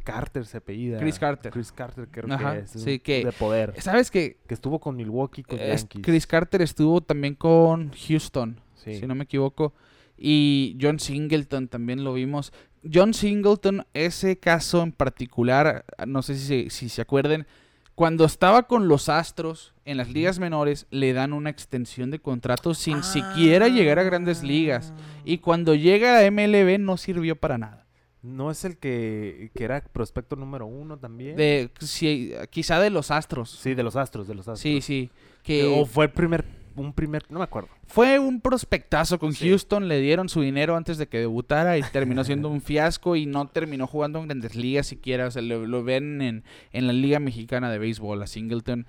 [0.04, 0.98] Carter se apellida.
[0.98, 1.52] Chris Carter.
[1.52, 2.72] Chris Carter creo Ajá, que es.
[2.72, 3.80] sí, un- que- De poder.
[3.80, 4.38] ¿Sabes qué?
[4.48, 6.02] Que estuvo con Milwaukee, con Es- Yankees.
[6.04, 8.96] Chris Carter estuvo también con Houston, Sí.
[8.96, 9.76] si no me equivoco.
[10.18, 12.54] Y John Singleton también lo vimos.
[12.92, 17.46] John Singleton, ese caso en particular, no sé si se, si se acuerden,
[17.94, 22.74] cuando estaba con los Astros en las ligas menores, le dan una extensión de contrato
[22.74, 24.94] sin siquiera llegar a grandes ligas.
[25.24, 27.86] Y cuando llega a MLB no sirvió para nada.
[28.24, 31.36] No es el que, que era prospecto número uno también.
[31.36, 33.52] De, sí, quizá de los Astros.
[33.52, 34.60] Sí, de los Astros, de los Astros.
[34.62, 35.12] Sí, sí.
[35.44, 36.44] Que- Que O fue el primer,
[36.76, 37.70] un primer, no me acuerdo.
[37.86, 39.48] Fue un prospectazo con Sí.
[39.50, 43.28] Houston, le dieron su dinero antes de que debutara y terminó siendo un fiasco y
[43.28, 45.28] no terminó jugando en grandes ligas siquiera.
[45.28, 48.88] O sea, lo, lo ven en, en la Liga Mexicana de Béisbol, a Singleton.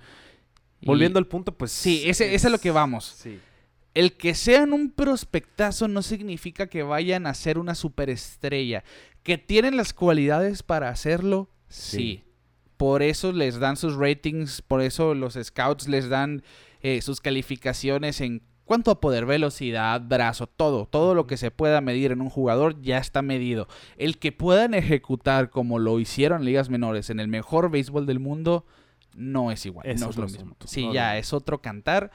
[0.81, 1.71] Y- Volviendo al punto, pues.
[1.71, 3.05] Sí, ese, ese es a lo que vamos.
[3.05, 3.39] Sí.
[3.93, 8.83] El que sean un prospectazo no significa que vayan a ser una superestrella.
[9.23, 11.97] Que tienen las cualidades para hacerlo, sí.
[11.97, 12.23] Sí.
[12.77, 16.43] Por eso les dan sus ratings, por eso los scouts les dan
[16.81, 20.85] eh, sus calificaciones en cuanto a poder, velocidad, brazo, todo.
[20.85, 23.67] Todo lo que se pueda medir en un jugador ya está medido.
[23.97, 28.19] El que puedan ejecutar como lo hicieron en ligas menores en el mejor béisbol del
[28.19, 28.63] mundo,
[29.17, 29.85] no es igual.
[29.87, 30.37] Es no es lo mismo.
[30.37, 32.11] asunto, Sí, no ya es otro cantar.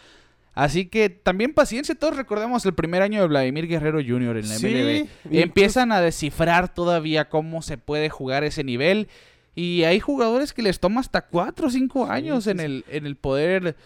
[0.54, 4.36] Así que también paciencia, todos recordamos el primer año de Vladimir Guerrero Jr.
[4.36, 5.38] en la Sí, MLB.
[5.38, 9.08] Empiezan a descifrar todavía cómo se puede jugar ese nivel.
[9.54, 13.06] Y hay jugadores que les toma hasta 4 o 5 años sí, en, el, en
[13.06, 13.76] el poder,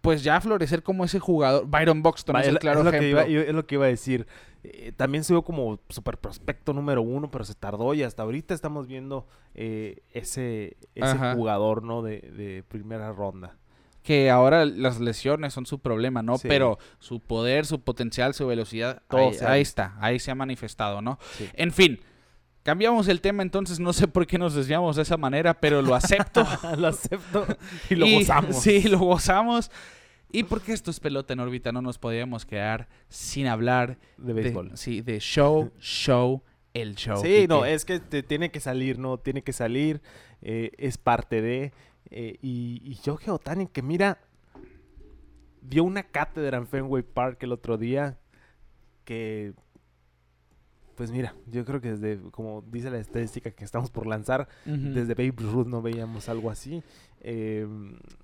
[0.00, 1.66] pues ya florecer como ese jugador.
[1.66, 3.20] Byron Buxton es el claro es lo que ejemplo.
[3.22, 4.26] iba, yo- es lo que iba a decir.
[4.62, 8.52] Eh, también se vio como super prospecto número uno, pero se tardó y hasta ahorita
[8.54, 10.76] estamos viendo eh, ese,
[11.34, 12.02] jugador, ¿no?
[12.02, 13.56] De, de primera ronda.
[14.02, 16.38] Que ahora las lesiones son su problema, ¿no?
[16.38, 16.48] Sí.
[16.48, 21.18] Pero su poder, su potencial, su velocidad, Todo ahí, está, ahí se ha manifestado, ¿no?
[21.32, 21.48] Sí.
[21.54, 22.00] En fin,
[22.62, 25.94] Cambiamos el tema entonces, no sé por qué nos desviamos de esa manera, pero lo
[25.94, 26.46] acepto.
[26.78, 27.46] lo acepto
[27.88, 28.56] y lo gozamos.
[28.56, 29.70] Sí, lo gozamos.
[30.32, 34.72] Y porque esto es pelota en órbita, no nos podíamos quedar sin hablar De béisbol.
[34.74, 36.42] sí, de show, show,
[36.74, 37.16] el show.
[37.20, 39.18] Sí, no, es que te- tiene que salir, ¿no?
[39.18, 40.00] Tiene que salir,
[40.42, 41.72] eh, es parte de...
[42.10, 44.18] eh, y, y Shohei Otani, que mira,
[45.62, 48.18] dio una cátedra en Fenway Park el otro día,
[49.04, 49.54] que...
[51.00, 55.14] Pues mira, yo creo que desde, como dice la estadística que estamos por lanzar, desde
[55.14, 56.82] Babe Ruth no veíamos algo así.
[57.22, 57.66] Eh,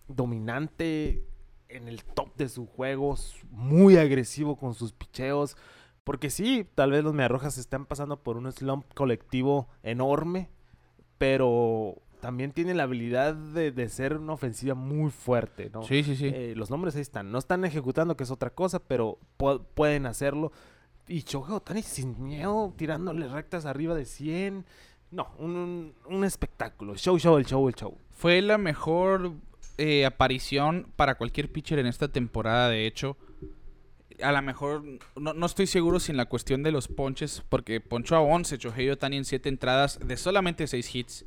[0.09, 1.23] dominante
[1.69, 5.57] en el top de sus juegos, muy agresivo con sus picheos.
[6.05, 10.51] Porque sí, tal vez los Mediarrojas están pasando por un slump colectivo enorme,
[11.19, 15.83] pero también tiene la habilidad de, de ser una ofensiva muy fuerte, ¿no?
[15.83, 16.27] Sí, sí, sí.
[16.33, 17.33] Eh, los nombres ahí están.
[17.33, 20.53] No están ejecutando, que es otra cosa, pero pu- pueden hacerlo.
[21.09, 24.65] Y Shohei Otani sin miedo, tirándole rectas arriba de 100.
[25.13, 26.97] No, un, un- espectáculo.
[26.97, 27.97] Show, show, el show, el show.
[28.11, 29.33] Fue la mejor
[29.79, 33.17] eh, aparición para cualquier pitcher en esta temporada, de hecho.
[34.23, 34.83] A lo mejor,
[35.15, 38.57] no, no estoy seguro si en la cuestión de los ponches, porque ponchó a 11,
[38.57, 41.25] Shohei Otani en 7 entradas de solamente 6 hits.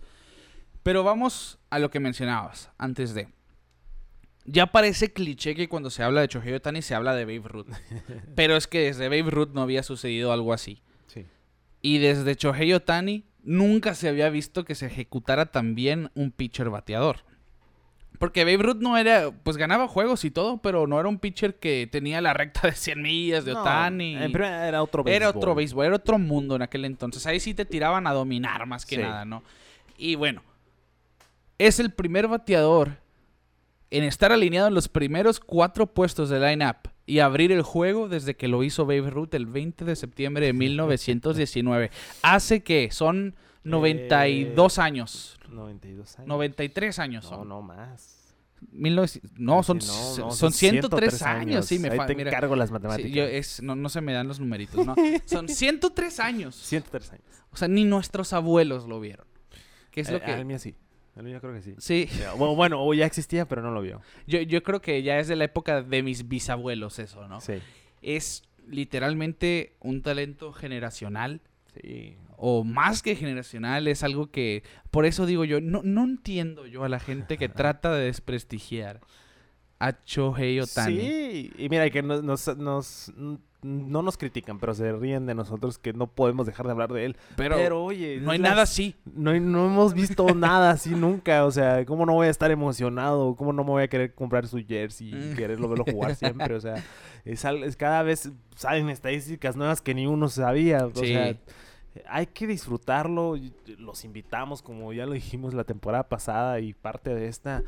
[0.84, 3.30] Pero vamos a lo que mencionabas antes de.
[4.52, 7.68] Ya parece cliché que cuando se habla de Shohei Otani se habla de Babe Ruth.
[8.36, 10.82] Pero es que desde Babe Ruth no había sucedido algo así.
[11.08, 11.26] Sí.
[11.82, 16.70] Y desde Shohei Otani nunca se había visto que se ejecutara tan bien un pitcher
[16.70, 17.18] bateador.
[18.18, 21.58] Porque Babe Ruth no era, pues ganaba juegos y todo, pero no era un pitcher
[21.60, 24.16] que tenía la recta de 100 millas de Otani.
[24.16, 25.16] Era otro béisbol.
[25.16, 27.26] Era otro béisbol, era otro mundo en aquel entonces.
[27.28, 29.02] Ahí sí te tiraban a dominar más que Sí.
[29.02, 29.44] nada, ¿no?
[29.98, 30.42] Y bueno,
[31.60, 32.98] es el primer bateador
[33.92, 38.36] en estar alineado en los primeros cuatro puestos de line-up y abrir el juego desde
[38.36, 41.90] que lo hizo Babe Ruth el 20 de septiembre de 1919.
[42.22, 46.28] Hace que son 92 Eh, años, 92 años.
[46.28, 47.48] 93 años No, son.
[47.50, 48.16] no más.
[48.72, 49.88] 1900 no, son, Sí,
[50.20, 51.66] no, no, son 103 años.
[51.66, 53.12] Sí, me Ahí fa- te mira, encargo las sí, matemáticas.
[53.12, 54.96] yo es, no, no se me dan los numeritos, ¿no?
[55.26, 56.56] Son 103 años.
[56.56, 57.24] 103 años.
[57.52, 59.26] O sea, ni nuestros abuelos lo vieron.
[59.92, 60.34] ¿Qué es Eh, lo que...?
[60.34, 60.76] El mío sí.
[61.20, 61.76] El mío creo que sí.
[61.80, 64.02] Sí, Bueno, bueno, o ya existía, pero no lo vio.
[64.26, 67.42] yo, yo creo que ya es de la época de mis bisabuelos eso, ¿no?
[67.42, 67.56] Sí.
[68.02, 71.42] Es literalmente un talento generacional
[71.82, 72.16] Sí.
[72.38, 74.64] o más que generacional, es algo que...
[74.92, 79.02] Por eso digo yo, no, no entiendo yo a la gente que trata de desprestigiar
[79.80, 81.00] a Shohei Otani.
[81.00, 83.14] Sí, y mira que nos, nos- nos-
[83.62, 87.06] no nos critican, pero se ríen de nosotros que no podemos dejar de hablar de
[87.06, 87.18] él.
[87.36, 88.96] Pero, Pero, oye, no hay nada así.
[89.14, 91.46] No, hay- no hemos visto nada así nunca.
[91.46, 93.36] O sea, ¿cómo no voy a estar emocionado?
[93.36, 96.56] ¿Cómo no me voy a querer comprar su jersey y quererlo verlo jugar siempre?
[96.56, 96.84] O sea,
[97.26, 97.44] es,
[97.76, 100.86] cada vez salen estadísticas nuevas que ni uno sabía.
[100.86, 101.08] O Sí.
[101.08, 101.36] sea,
[102.08, 103.36] hay que disfrutarlo.
[103.78, 107.64] Los invitamos, como ya lo dijimos la temporada pasada y parte de esta.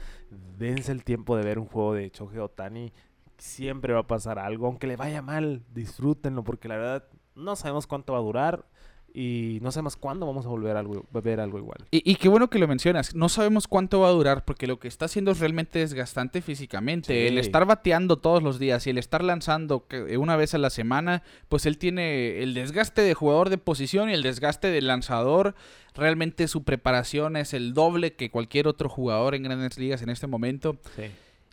[0.58, 2.94] Dense el tiempo de ver un juego de Shohei Otani.
[3.42, 4.68] Siempre va a pasar algo.
[4.68, 8.66] Aunque le vaya mal, disfrútenlo porque la verdad no sabemos cuánto va a durar.
[9.14, 11.80] Y no sabemos cuándo vamos a volver a, algo, a ver algo igual.
[11.92, 13.14] Y, y qué bueno que lo mencionas.
[13.14, 17.14] No sabemos cuánto va a durar porque lo que está haciendo es realmente desgastante físicamente.
[17.14, 17.28] Sí.
[17.28, 20.70] El estar bateando todos los días y el estar lanzando que- una vez a la
[20.70, 25.56] semana, pues él tiene el desgaste de jugador de posición y el desgaste de lanzador.
[25.94, 30.28] Realmente su preparación es el doble que cualquier otro jugador en grandes ligas en este
[30.28, 30.78] momento.
[30.96, 31.04] Sí.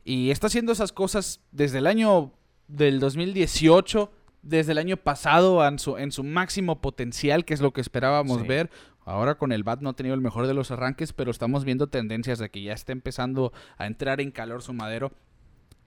[0.09, 2.33] Y está haciendo esas cosas desde el año
[2.67, 7.75] del 2018, desde el año pasado en su, en su máximo potencial, que es lo
[7.75, 8.47] que esperábamos Sí.
[8.47, 8.71] ver.
[9.05, 11.89] Ahora con el BAT no ha tenido el mejor de los arranques, pero estamos viendo
[11.89, 15.13] tendencias de que ya está empezando a entrar en calor su madero.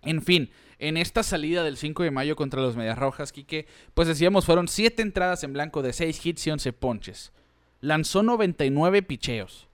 [0.04, 4.08] En fin, en esta salida del 5 de mayo contra los Medias Rojas, Quique, pues
[4.08, 7.34] decíamos, fueron 7 entradas en blanco de 6 hits y 11 ponches.
[7.80, 9.68] Lanzó 99 picheos.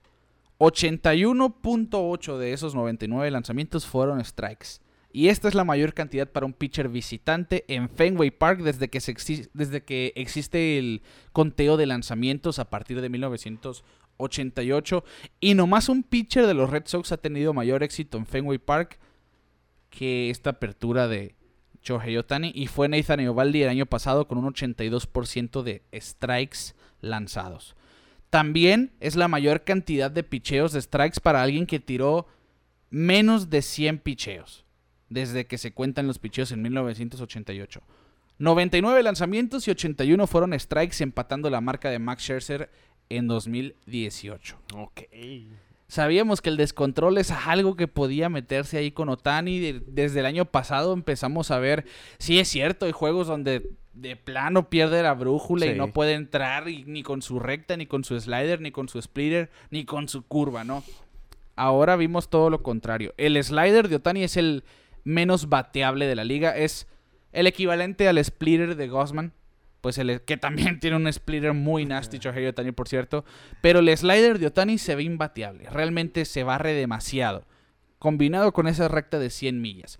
[0.58, 4.80] 81.8 de esos 99 lanzamientos fueron strikes.
[5.10, 9.00] Y esta es la mayor cantidad para un pitcher visitante en Fenway Park desde que,
[9.54, 15.04] desde que existe el conteo de lanzamientos a partir de 1988.
[15.40, 18.98] Y nomás un pitcher de los Red Sox ha tenido mayor éxito en Fenway Park
[19.88, 21.34] que esta apertura de
[21.82, 22.52] Shohei Otani.
[22.54, 27.74] Y fue Nathan Eovaldi el año pasado con un 82% de strikes lanzados.
[28.30, 32.26] También es la mayor cantidad de picheos de strikes para alguien que tiró
[32.90, 34.64] menos de 100 picheos.
[35.08, 37.80] Desde que se cuentan los picheos en 1988.
[38.38, 42.70] 99 lanzamientos y 81 fueron strikes empatando la marca de Max Scherzer
[43.08, 44.58] en 2018.
[44.74, 45.00] Ok.
[45.88, 49.58] Sabíamos que el descontrol es algo que podía meterse ahí con Otani.
[49.58, 51.86] De- Desde el año pasado empezamos a ver,
[52.18, 56.68] sí es cierto, hay juegos donde de plano pierde la brújula y no puede entrar
[56.68, 60.08] y- ni con su recta, ni con su slider, ni con su splitter, ni con
[60.08, 60.84] su curva, ¿no?
[61.56, 63.14] Ahora vimos todo lo contrario.
[63.16, 64.64] El slider de Otani es el
[65.04, 66.56] menos bateable de la liga.
[66.56, 66.86] Es
[67.32, 69.32] el equivalente al splitter de Gosman.
[69.80, 73.24] Pues el, que también tiene un splitter muy nasty, Shohei Otani, por cierto.
[73.60, 75.68] Pero el slider de Otani se ve imbateable.
[75.70, 77.44] Realmente se barre demasiado.
[77.98, 79.98] Combinado con esa recta de 100 millas.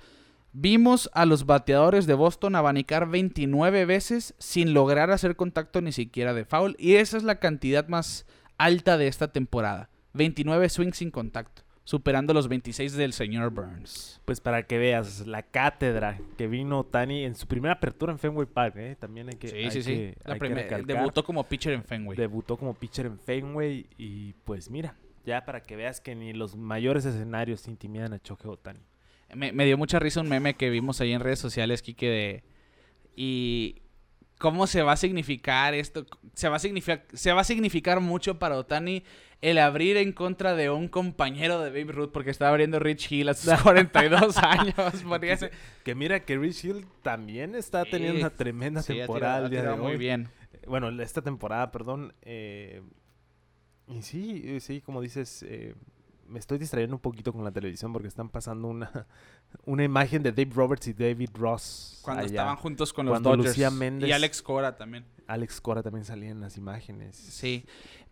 [0.61, 6.35] Vimos a los bateadores de Boston abanicar 29 veces sin lograr hacer contacto ni siquiera
[6.35, 6.75] de foul.
[6.81, 9.89] Y esa es la cantidad más alta de esta temporada.
[10.15, 11.63] 29 swings sin contacto.
[11.85, 14.21] Superando los 26 del señor Burns.
[14.25, 18.47] Pues para que veas la cátedra que vino Tani en su primera apertura en Fenway
[18.49, 18.97] Park, ¿eh?
[18.99, 19.93] También hay que Sí, hay sí, sí.
[19.95, 22.19] que- La hay que debutó como pitcher en Fenway.
[22.19, 26.57] Debutó como pitcher en Fenway y pues mira, ya para que veas que ni los
[26.57, 28.81] mayores escenarios intimidan a Choque Otani.
[29.35, 32.45] Me, me dio mucha risa un meme que vimos ahí en redes sociales, Kike, de...
[33.15, 33.83] Y
[34.39, 36.07] cómo se va a significar esto.
[36.35, 39.03] Se va a significar, se va a significar mucho para Otani
[39.41, 43.29] el abrir en contra de un compañero de Babe Ruth porque estaba abriendo Rich Hill
[43.29, 44.75] a sus 42 años.
[45.85, 49.47] Que mira que Rich Hill también está Sí, teniendo una tremenda Sí, ha temporada tirado-
[49.47, 49.99] ha tirado muy hoy.
[49.99, 50.29] bien.
[50.67, 52.15] Bueno, esta temporada, perdón.
[52.23, 52.83] eh,
[53.89, 55.75] y sí, sí, como dices, eh,
[56.29, 59.07] me estoy distrayendo un poquito con la televisión porque están pasando una,
[59.65, 62.01] una imagen de Dave Roberts y David Ross.
[62.03, 62.29] Cuando allá.
[62.31, 63.49] estaban juntos con los Cuando Dodgers.
[63.49, 65.05] Lucía Méndez- Y Alex Cora también.
[65.27, 67.17] Alex Cora también salía en las imágenes.
[67.17, 67.65] Sí.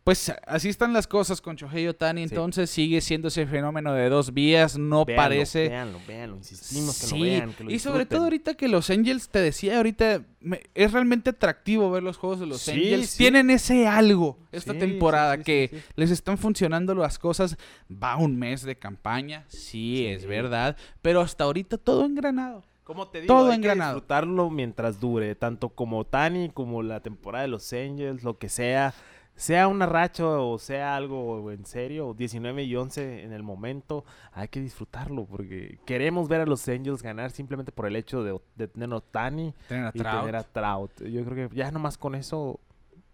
[0.06, 2.28] Pues así están las cosas con Shohei Otani.
[2.28, 2.32] Sí.
[2.32, 4.78] Entonces sigue siendo ese fenómeno de dos vías.
[4.78, 5.68] No Véanlo, parece.
[5.68, 8.08] Véanlo, véanlo, insistimos que Sí, lo vean, que lo y sobre disfruten.
[8.16, 12.38] todo ahorita que los Angels, te decía ahorita, me- es realmente atractivo ver los juegos
[12.38, 13.10] de los Sí, Angels.
[13.10, 13.18] sí.
[13.18, 15.84] Tienen ese algo esta Sí, temporada sí, sí, que sí, sí.
[15.96, 17.56] les están funcionando las cosas.
[17.90, 20.06] Va un mes de campaña, sí, Sí.
[20.06, 22.62] es verdad, pero hasta ahorita todo engranado.
[22.84, 23.94] Como te digo, Todo hay engranado.
[23.94, 28.48] que disfrutarlo mientras dure, tanto como Tani, como la temporada de los Angels, lo que
[28.48, 28.94] sea.
[29.36, 34.48] Sea una racha o sea algo en serio, 19 y 11 en el momento, hay
[34.48, 38.66] que disfrutarlo porque queremos ver a los Angels ganar simplemente por el hecho de, de
[38.66, 40.20] tener a Tani Tener a y Trout.
[40.20, 41.02] tener a Trout.
[41.04, 42.58] Yo creo que ya nomás con eso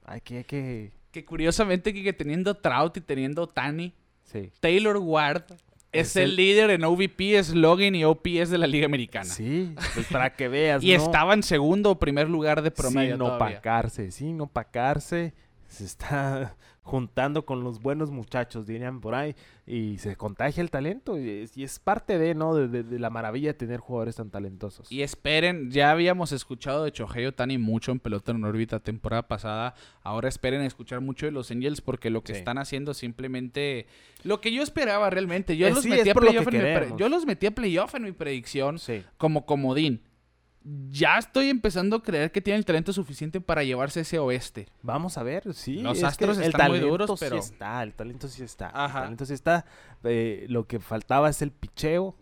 [0.05, 3.93] hay que, hay que, Que curiosamente que, teniendo Trout y teniendo Tani,
[4.25, 4.53] sí.
[4.61, 5.45] Taylor Ward
[5.91, 9.25] es, Es el, el- líder en OVP, slogan y OPS de la Liga Americana.
[9.27, 10.83] Sí, pues para que veas.
[10.85, 11.03] Y ¿no?
[11.03, 13.15] estaba en segundo o primer lugar de promedio.
[13.17, 15.35] sin opacarse, sin opacarse.
[15.73, 19.35] Se está juntando con los buenos muchachos, dirían por ahí,
[19.67, 21.19] y se contagia el talento.
[21.19, 22.55] Y es, y es parte de, ¿no?
[22.55, 24.91] De, de- de la maravilla de tener jugadores tan talentosos.
[24.93, 29.75] Y esperen, ya habíamos escuchado de Shohei Otani mucho en Pelota en órbita temporada pasada.
[30.03, 32.39] Ahora esperen escuchar mucho de los Angels porque lo que Sí.
[32.41, 33.87] están haciendo simplemente
[34.25, 35.57] lo que yo esperaba realmente.
[35.57, 37.51] Yo Eh, los sí, metí a playoff que en mi pre- yo los metí a
[37.55, 39.03] playoff en mi predicción Sí.
[39.17, 40.03] como comodín.
[40.65, 44.69] Ya estoy empezando a creer que tienen el talento suficiente para llevarse ese oeste.
[44.83, 45.81] Vamos a ver, sí.
[45.81, 48.71] Los es que Astros el están muy duros, sí pero- está, el talento sí está.
[48.73, 48.99] Ajá.
[49.01, 49.65] El talento sí está.
[50.05, 52.17] Eh, lo que faltaba es el picheo.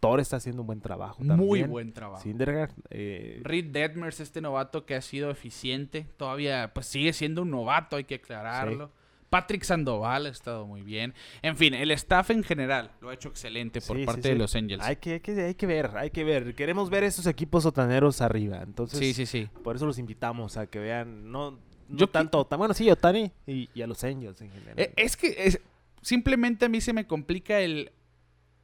[0.00, 1.38] Thor está haciendo un buen trabajo también.
[1.38, 2.22] Muy buen trabajo.
[2.22, 7.52] Syndergaard, eh, Reed Detmers, este novato que ha sido eficiente, todavía pues sigue siendo un
[7.52, 8.90] novato, hay que aclararlo.
[9.32, 11.14] Patrick Sandoval ha estado muy bien.
[11.40, 14.28] En fin, el staff en general lo ha hecho excelente por Sí, parte sí.
[14.28, 14.84] de los Angels.
[14.84, 16.54] hay, que, hay, que, hay que ver, hay que ver.
[16.54, 18.60] Queremos ver esos equipos sotaneros arriba.
[18.62, 19.48] Entonces, sí, sí, sí.
[19.64, 21.58] Por eso los invitamos a que vean, no, no
[21.96, 24.74] Yo tanto, tan, bueno, sí, Otani y, y a los Angels en general.
[24.78, 25.58] Eh, Es que es-
[26.02, 27.90] simplemente a mí se me complica el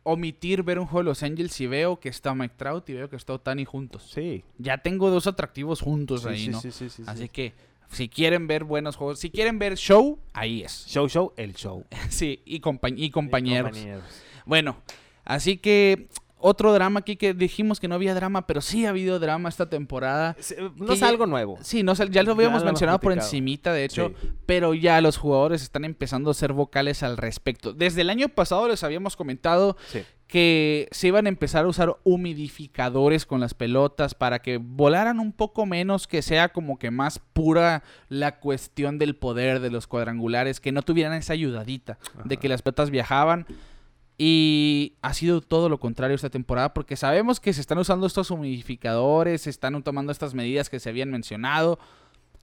[0.02, 3.09] omitir ver un juego de los Angels y veo que está Mike Trout y veo
[3.09, 4.11] que está Otani juntos.
[4.14, 4.44] sí.
[4.59, 6.61] Ya tengo dos atractivos juntos Sí, ahí, sí, ¿no?
[6.61, 7.28] sí, sí, sí, Así sí.
[7.31, 7.52] que
[7.90, 10.87] si quieren ver buenos juegos, si quieren ver show, ahí es.
[10.88, 11.85] Show, show, el show.
[12.11, 13.70] Sí, y, compañ- y compañeros.
[13.70, 14.05] compañeros.
[14.44, 14.77] Bueno,
[15.24, 16.09] así que
[16.40, 19.68] otro drama aquí que dijimos que no había drama, pero sí ha habido drama esta
[19.68, 20.37] temporada.
[20.77, 21.59] No es algo nuevo.
[21.62, 24.29] Sí, no, ya lo habíamos Ya lo hemos mencionado por encimita, de hecho, Sí.
[24.46, 27.72] pero ya los jugadores están empezando a ser vocales al respecto.
[27.72, 30.03] Desde el año pasado les habíamos comentado Sí.
[30.29, 35.33] Que se iban a empezar a usar humidificadores con las pelotas para que volaran un
[35.33, 40.61] poco menos, que sea como que más pura la cuestión del poder de los cuadrangulares,
[40.61, 43.47] que no tuvieran esa ayudadita de que las pelotas viajaban.
[44.21, 48.31] Y ha sido todo lo contrario esta temporada porque sabemos que se están usando estos
[48.31, 51.79] humidificadores, se están tomando estas medidas que se habían mencionado,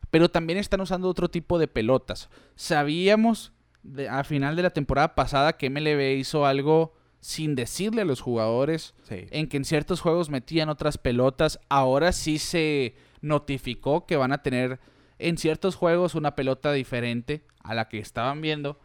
[0.09, 2.29] pero también están usando otro tipo de pelotas.
[2.55, 3.51] Sabíamos
[3.83, 6.93] de- a final de la temporada pasada que MLB hizo algo
[7.25, 9.25] sin decirle a los jugadores Sí.
[9.31, 11.59] en que en ciertos juegos metían otras pelotas.
[11.69, 14.79] Ahora sí se notificó que van a tener
[15.17, 18.79] en ciertos juegos una pelota diferente a la que estaban viendo.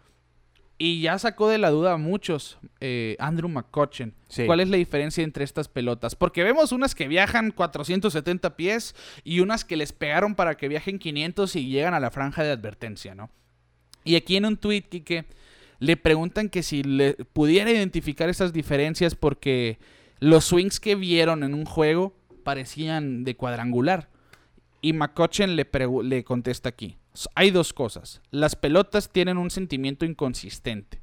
[0.79, 4.15] Y ya sacó de la duda a muchos eh, Andrew McCutcheon.
[4.31, 4.47] Sí.
[4.47, 6.15] ¿Cuál es la diferencia entre estas pelotas?
[6.17, 10.99] Porque vemos unas que viajan 470 pies y unas que les pegaron para que viajen
[10.99, 13.29] 500 y llegan a la franja de advertencia, ¿no?
[14.03, 15.27] Y aquí en un tweet, Kike,
[15.81, 19.79] le preguntan que si le pudiera identificar esas diferencias porque
[20.21, 22.15] los swings que vieron en un juego
[22.45, 24.09] parecían de cuadrangular.
[24.83, 25.69] Y McCutcheon le,
[26.05, 26.97] le contesta aquí.
[27.35, 28.23] Hay dos cosas.
[28.31, 31.01] Las pelotas tienen un sentimiento inconsistente.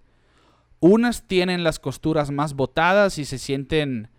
[0.80, 4.10] Unas tienen las costuras más botadas y se sienten...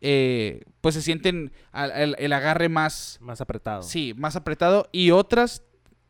[0.00, 3.82] eh, pues se sienten al- el agarre más, Más apretado.
[3.82, 4.88] Sí, más apretado.
[4.92, 5.62] Y otras,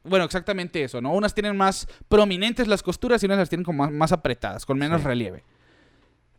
[0.05, 1.12] bueno, exactamente eso, ¿no?
[1.12, 4.78] Unas tienen más prominentes las costuras y unas las tienen como más, más apretadas, con
[4.78, 5.07] menos Sí.
[5.07, 5.44] relieve.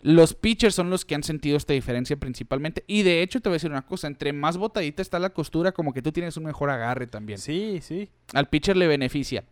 [0.02, 2.84] Los pitchers son los que han sentido esta diferencia principalmente.
[2.88, 5.72] Y de hecho, te voy a decir una cosa: entre más botadita está la costura,
[5.72, 7.40] como que tú tienes un mejor agarre también.
[7.40, 8.10] Sí, sí.
[8.34, 9.46] Al pitcher le beneficia.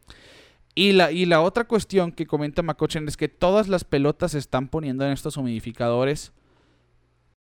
[0.75, 4.39] Y la, y la otra cuestión que comenta McCutcheon es que todas las pelotas se
[4.39, 6.33] están poniendo en estos humidificadores.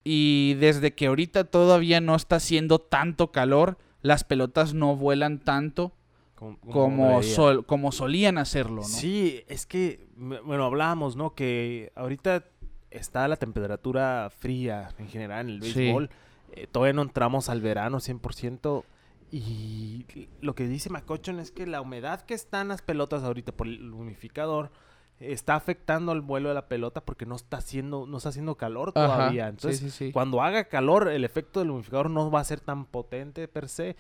[0.04, 5.94] Y desde que ahorita todavía no está haciendo tanto calor, las pelotas no vuelan tanto
[6.36, 8.88] Como, sol- como solían hacerlo, ¿no?
[8.88, 11.34] Sí, es que, bueno, hablábamos, ¿no?
[11.34, 12.44] Que ahorita
[12.92, 15.80] está la temperatura fría en general en el Sí.
[15.80, 16.10] béisbol.
[16.52, 18.84] Eh, todavía no entramos al verano 100%.
[19.32, 20.06] Y
[20.42, 23.68] lo que dice McCutcheon es que la humedad que está en las pelotas ahorita por
[23.68, 24.72] el humidificador
[25.20, 28.92] está afectando al vuelo de la pelota porque no está haciendo, no está haciendo calor
[28.94, 29.48] todavía.
[29.48, 30.12] Entonces, sí, sí.
[30.12, 33.96] cuando haga calor, el efecto del humidificador no va a ser tan potente per se,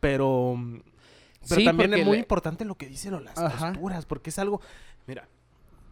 [0.00, 0.58] pero,
[1.48, 3.68] pero Sí, también es muy le- importante lo que dicen lo- las Ajá.
[3.72, 4.60] costuras, porque es algo,
[5.06, 5.28] mira,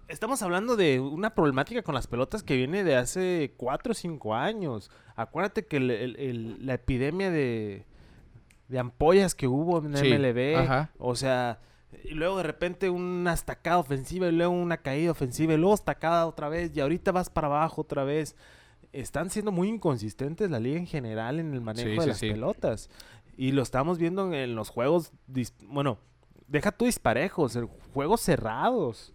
[0.08, 4.34] estamos hablando de una problemática con las pelotas que viene de hace 4 o 5
[4.34, 4.90] años.
[5.16, 7.84] Acuérdate que el- el- el- la epidemia de,
[8.68, 10.90] de ampollas que hubo en Sí, MLB, ajá.
[10.98, 11.60] o sea,
[12.04, 16.26] y luego de repente una estacada ofensiva y luego una caída ofensiva y luego estacada
[16.26, 18.34] otra vez y ahorita vas para abajo otra vez.
[18.92, 22.18] Están siendo muy inconsistentes la liga en general en el manejo Sí, de sí, las
[22.18, 22.30] sí.
[22.30, 22.90] pelotas.
[23.36, 25.12] Y lo estamos viendo en, los juegos,
[25.68, 25.98] bueno,
[26.48, 27.58] deja tú disparejos,
[27.94, 29.14] juegos cerrados.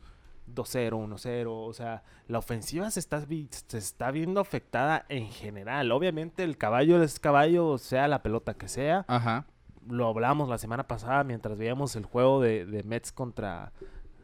[0.55, 5.91] 2-0, 1-0, o sea, la ofensiva se está, se está viendo afectada en general.
[5.91, 9.45] Obviamente el caballo es caballo, sea la pelota que sea Ajá.
[9.89, 13.73] lo hablamos la semana pasada mientras veíamos el juego de, de Mets contra,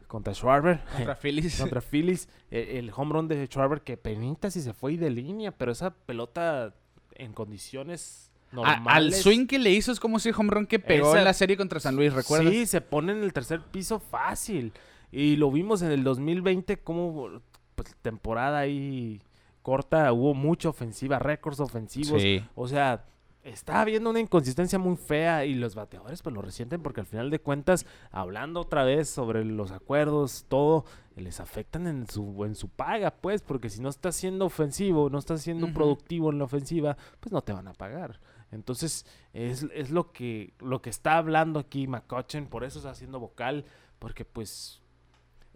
[0.06, 0.82] contra Schwarber.
[0.96, 1.60] Contra Phillies.
[1.60, 2.26] contra Phillies.
[2.50, 5.72] E- El, home run de Schwarber que penita si se fue y de línea, pero
[5.72, 6.74] esa pelota
[7.16, 8.23] en condiciones.
[8.62, 11.32] Al swing que le hizo es como ese home run que pegó Esa- en la
[11.32, 12.52] serie contra San Luis, ¿recuerdas?
[12.52, 14.72] Sí, se pone en el tercer piso fácil.
[15.10, 17.40] Y lo vimos en el 2020 como
[17.74, 19.20] pues, temporada ahí
[19.62, 22.20] corta, hubo mucha ofensiva, récords ofensivos.
[22.20, 22.44] Sí.
[22.54, 23.04] O sea,
[23.44, 27.30] está habiendo una inconsistencia muy fea y los bateadores pues lo resienten porque al final
[27.30, 30.84] de cuentas, hablando otra vez sobre los acuerdos, todo,
[31.16, 35.18] les afectan en su, en su paga, pues, porque si no estás siendo ofensivo, no
[35.18, 38.18] estás siendo productivo en la ofensiva, pues no te van a pagar.
[38.54, 43.20] Entonces, es, es lo que lo que está hablando aquí McCutcheon, por eso está haciendo
[43.20, 43.64] vocal,
[43.98, 44.80] porque pues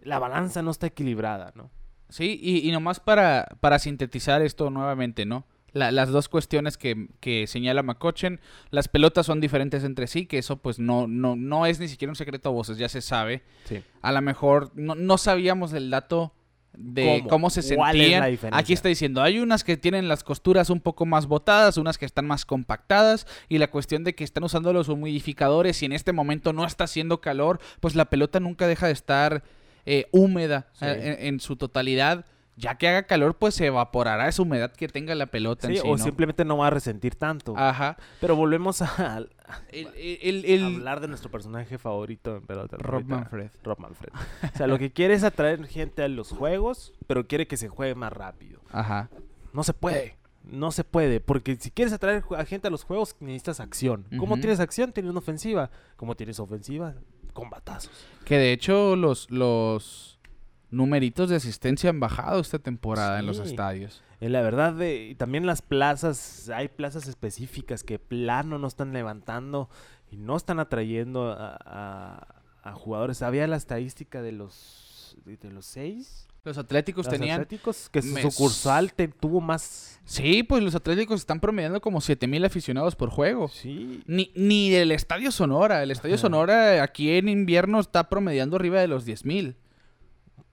[0.01, 1.69] la balanza no está equilibrada, ¿no?
[2.09, 5.45] Sí, y, y nomás para, para sintetizar esto nuevamente, ¿no?
[5.71, 8.39] La- las dos cuestiones que, que señala McCutcheon,
[8.71, 12.11] las pelotas son diferentes entre sí, que eso pues no, no, no es ni siquiera
[12.11, 13.43] un secreto a voces, ya se sabe.
[13.65, 13.83] Sí.
[14.01, 16.33] A lo mejor no, no sabíamos el dato
[16.73, 17.29] de ¿Cómo?
[17.29, 18.53] cómo, se ¿Cuál es sentían.
[18.53, 22.05] Aquí está diciendo, hay unas que tienen las costuras un poco más botadas, unas que
[22.05, 26.13] están más compactadas, y la cuestión de que están usando los humidificadores y en este
[26.13, 29.43] momento no está haciendo calor, pues la pelota nunca deja de estar
[29.85, 30.85] eh, húmeda Sí.
[30.85, 32.25] eh, en, en su totalidad.
[32.59, 35.81] Ya que haga calor, pues se evaporará esa humedad que tenga la pelota Sí, en
[35.81, 36.03] sí, o ¿no?
[36.03, 37.53] simplemente no va a resentir tanto.
[37.57, 37.95] Ajá.
[38.19, 38.85] Pero volvemos a,
[39.17, 39.17] a
[39.71, 42.75] El, el- el- hablar de nuestro personaje favorito en pelota.
[42.77, 43.49] Rob Manfred.
[43.63, 44.09] Rob Manfred.
[44.53, 47.69] O sea, lo que quiere es atraer gente a los juegos, pero quiere que se
[47.69, 48.59] juegue más rápido.
[48.71, 49.09] Ajá.
[49.53, 50.17] No se puede.
[50.43, 54.05] No se puede, porque si quieres atraer a gente a los juegos, necesitas acción.
[54.17, 54.91] ¿Cómo tienes acción?
[54.91, 55.69] Tienes una ofensiva.
[55.95, 56.95] ¿Cómo tienes ofensiva?
[57.33, 57.91] Con batazos.
[58.25, 60.18] Que de hecho los, los
[60.71, 64.01] numeritos de asistencia han bajado esta temporada en los estadios.
[64.21, 68.91] Eh, la verdad, de, y también las plazas, hay plazas específicas que plano no están
[68.93, 69.69] levantando
[70.11, 73.21] y no están atrayendo a, a- a jugadores.
[73.21, 76.27] Había la estadística de los, de, de los seis.
[76.43, 77.41] Los Atléticos los tenían...
[77.41, 79.99] Atléticos, que su me- sucursal te, tuvo más.
[80.05, 83.47] Sí, pues los Atléticos están promediando como 7000 aficionados por juego.
[83.49, 84.03] Sí.
[84.07, 85.83] Ni, ni el Estadio Sonora.
[85.83, 86.21] El Estadio Ajá.
[86.23, 89.55] Sonora aquí en invierno está promediando arriba de los 10.000.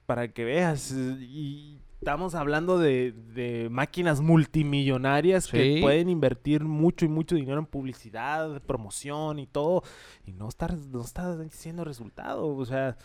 [0.07, 0.93] Para que veas.
[0.93, 5.81] Y estamos hablando de, de máquinas multimillonarias que Sí.
[5.83, 9.83] pueden invertir mucho y mucho dinero en publicidad, promoción y todo.
[10.25, 12.47] Y no está, no está haciendo resultado.
[12.47, 12.97] O sea,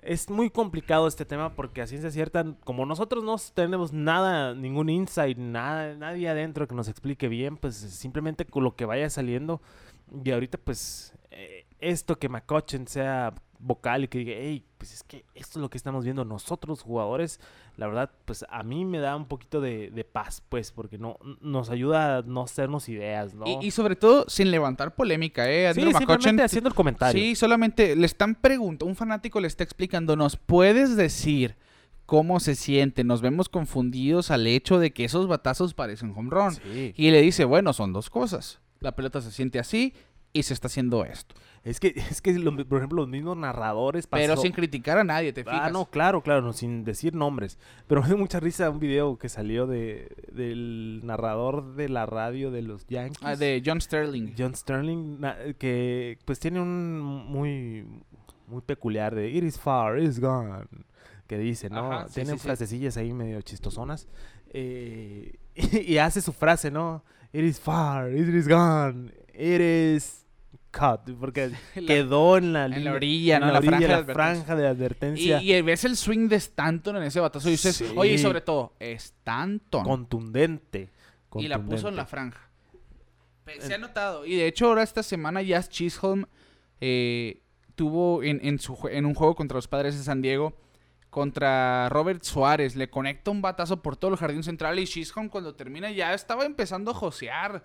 [0.00, 4.88] es muy complicado este tema porque a ciencia cierta, como nosotros no tenemos nada, ningún
[4.88, 9.62] insight, nada, nadie adentro que nos explique bien, pues simplemente con lo que vaya saliendo.
[10.24, 13.32] Y ahorita, pues, eh, esto que McCutcheon sea
[13.64, 16.82] vocal y que diga, hey, pues es que esto es lo que estamos viendo nosotros
[16.82, 17.38] jugadores,
[17.76, 21.16] la verdad, pues a mí me da un poquito de, de paz, pues, porque no
[21.40, 23.44] nos ayuda a no hacernos ideas, ¿no?
[23.46, 25.72] Y, y sobre todo sin levantar polémica, ¿eh?
[25.72, 27.22] sí, Andrew simplemente McCutcheon- haciendo el comentario.
[27.22, 31.54] Sí, solamente le están preguntando, un fanático le está explicando, ¿nos puedes decir
[32.04, 33.04] cómo se siente?
[33.04, 36.54] Nos vemos confundidos al hecho de que esos batazos parecen home run.
[36.54, 36.92] Sí.
[36.96, 38.60] Y le dice, bueno, son dos cosas.
[38.80, 39.94] La pelota se siente así
[40.32, 41.34] y se está haciendo esto.
[41.64, 45.04] Es que, es que lo- por ejemplo, los mismos narradores Pero pasó- sin criticar a
[45.04, 45.60] nadie, ¿te fijas?
[45.64, 47.58] Ah, no, claro, claro, no, sin decir nombres.
[47.86, 52.50] Pero me dio mucha risa un video que salió de, del narrador de la radio
[52.50, 53.18] de los Yankees.
[53.22, 54.34] Ah, de John Sterling.
[54.36, 55.18] John Sterling,
[55.58, 57.86] que pues tiene un muy
[58.48, 60.64] muy peculiar de It is far, it is gone,
[61.26, 61.90] que dice, ¿no?
[61.92, 62.42] Ajá, sí, tiene sí, sí.
[62.44, 64.08] frasecillas ahí medio chistosonas.
[64.50, 67.02] eh, y, hace su frase, ¿no?
[67.32, 70.21] It is far, it is gone, it is
[70.72, 73.52] cut, porque La- quedó en la, en la orilla, en ¿no?
[73.52, 74.14] la orilla, franja de la advertencia.
[74.44, 77.76] franja de Y, advertencia y ves el swing de Stanton en ese batazo y dices,
[77.76, 77.92] Sí.
[77.96, 79.84] oye, y sobre todo, Stanton.
[79.84, 80.90] contundente,
[81.36, 82.48] Y la puso en la franja.
[83.60, 84.24] Se ha notado.
[84.24, 86.24] Y de hecho, ahora esta semana Jazz Chisholm
[86.80, 87.42] eh,
[87.74, 90.56] tuvo en, en, su, en un juego contra los padres de San Diego.
[91.10, 92.76] Contra Robert Suárez.
[92.76, 94.78] Le conecta un batazo por todo el jardín central.
[94.78, 97.64] Y Chisholm, cuando termina, ya estaba empezando a josear.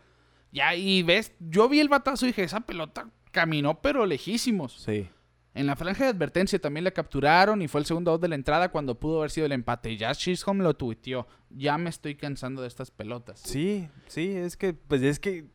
[0.58, 4.74] Ya, y ves, yo vi el batazo y dije, esa pelota caminó, pero lejísimos.
[4.84, 5.08] Sí.
[5.54, 8.36] En la franja de advertencia también la capturaron y fue el segundo out de la
[8.36, 9.98] entrada cuando pudo haber sido el empate.
[9.98, 11.28] Ya Chisholm lo tuiteó.
[11.50, 13.40] Ya me estoy cansando de estas pelotas.
[13.40, 15.46] Sí, sí, es que, pues es que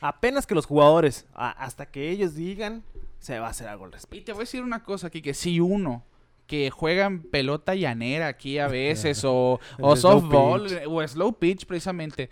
[0.00, 2.82] apenas que los jugadores, a- hasta que ellos digan,
[3.18, 4.16] se va a hacer algo al respecto.
[4.16, 6.04] Y te voy a decir una cosa aquí, que si uno
[6.46, 10.82] que juega en pelota llanera aquí a veces, o, o softball, pitch.
[10.86, 12.28] o slow pitch precisamente,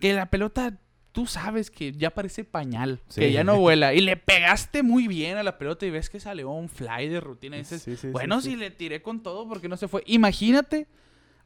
[0.00, 0.76] que la pelota,
[1.14, 5.36] tú sabes que ya parece pañal, que ya no vuela, y le pegaste muy bien
[5.38, 8.40] a la pelota y ves que salió un fly de rutina y dices, Sí, bueno,
[8.40, 10.02] si le tiré con todo, porque no se fue?
[10.06, 10.88] Imagínate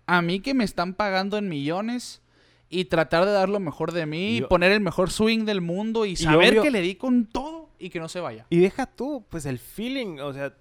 [0.07, 2.23] a mí que me están pagando en millones
[2.71, 5.61] y tratar de dar lo mejor de mí, y Yo- poner el mejor swing del
[5.61, 8.47] mundo y saber obvio- que le di con todo y que no se vaya.
[8.49, 10.55] Y deja tú, pues el feeling, o sea,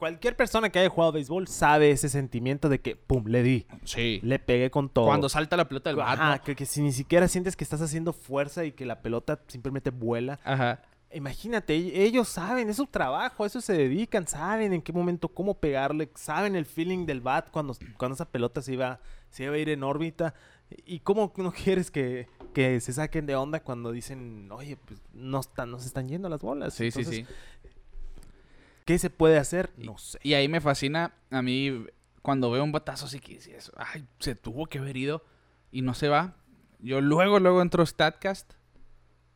[0.00, 4.18] cualquier persona que haya jugado béisbol sabe ese sentimiento de que, pum, le di, Sí.
[4.24, 5.04] le pegué con todo.
[5.06, 6.42] Cuando salta la pelota del bat, ¿no?
[6.42, 9.90] que, que si ni siquiera sientes que estás haciendo fuerza y que la pelota simplemente
[9.90, 10.40] vuela.
[10.42, 10.82] Ajá.
[11.12, 15.28] Imagínate, e- ellos saben, es su trabajo, a eso se dedican, saben en qué momento
[15.28, 19.54] cómo pegarle, saben el feeling del bat cuando, cuando esa pelota se iba, se iba
[19.54, 20.34] a ir en órbita.
[20.86, 25.40] ¿Y cómo no quieres que, que se saquen de onda cuando dicen, oye, pues no,
[25.40, 26.74] están, no se están yendo las bolas?
[26.74, 27.26] Sí, sí, sí.
[28.90, 29.70] ¿Qué se puede hacer?
[29.76, 30.18] No sé.
[30.24, 31.86] Y ahí me fascina a mí
[32.22, 35.24] cuando veo un batazo así que dices, ay, se tuvo que haber ido
[35.70, 36.34] y no se va.
[36.80, 38.52] Yo luego, luego entro a StatCast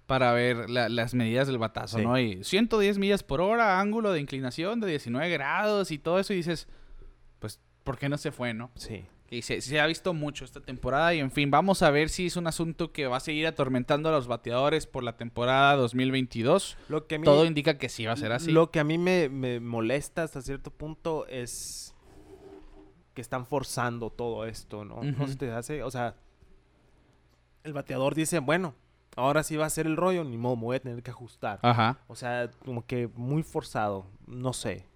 [0.07, 2.05] para ver la- las medidas del batazo, Sí.
[2.05, 2.19] ¿no?
[2.19, 6.37] Y 110 millas por hora, ángulo de inclinación de 19 grados y todo eso y
[6.37, 6.67] dices,
[7.39, 8.73] pues, ¿por qué no se fue, no?
[8.75, 9.07] Sí.
[9.35, 12.27] Y se, se ha visto mucho esta temporada y en fin, vamos a ver si
[12.27, 16.77] es un asunto que va a seguir atormentando a los bateadores por la temporada 2022.
[16.89, 18.53] Lo que a mí, Todo indica que sí va a ser así.
[18.53, 21.95] Lo que a mí me, me molesta hasta cierto punto es
[23.15, 25.03] que están forzando todo esto, ¿no?
[25.03, 25.29] No Ujú.
[25.29, 26.17] se te hace, o sea,
[27.63, 28.75] el bateador dice, bueno,
[29.17, 31.61] ahora sí va a ser el rollo, ni modo, me voy a tener que ajustar.
[31.63, 31.99] Ajá.
[32.09, 34.87] O sea, como que muy forzado, no sé.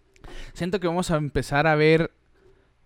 [0.53, 2.11] Siento que vamos a empezar a ver,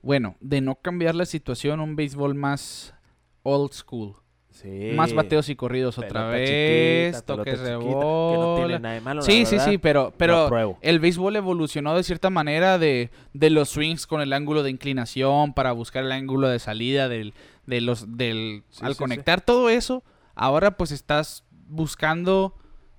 [0.03, 2.95] bueno, de no cambiar la situación, un béisbol más
[3.43, 4.17] old school.
[4.51, 4.91] Sí.
[4.95, 9.23] Más bateos y corridos otra vez, chiquita, toques de Que no tiene nada de malo,
[9.23, 14.07] Sí, sí, sí, pero, pero el béisbol evolucionó de cierta manera de, de los swings
[14.07, 17.33] con el ángulo de inclinación para buscar el ángulo de salida del,
[17.65, 18.99] de los, del, Sí, al sí, sí.
[18.99, 22.55] conectar todo eso, ahora pues estás buscando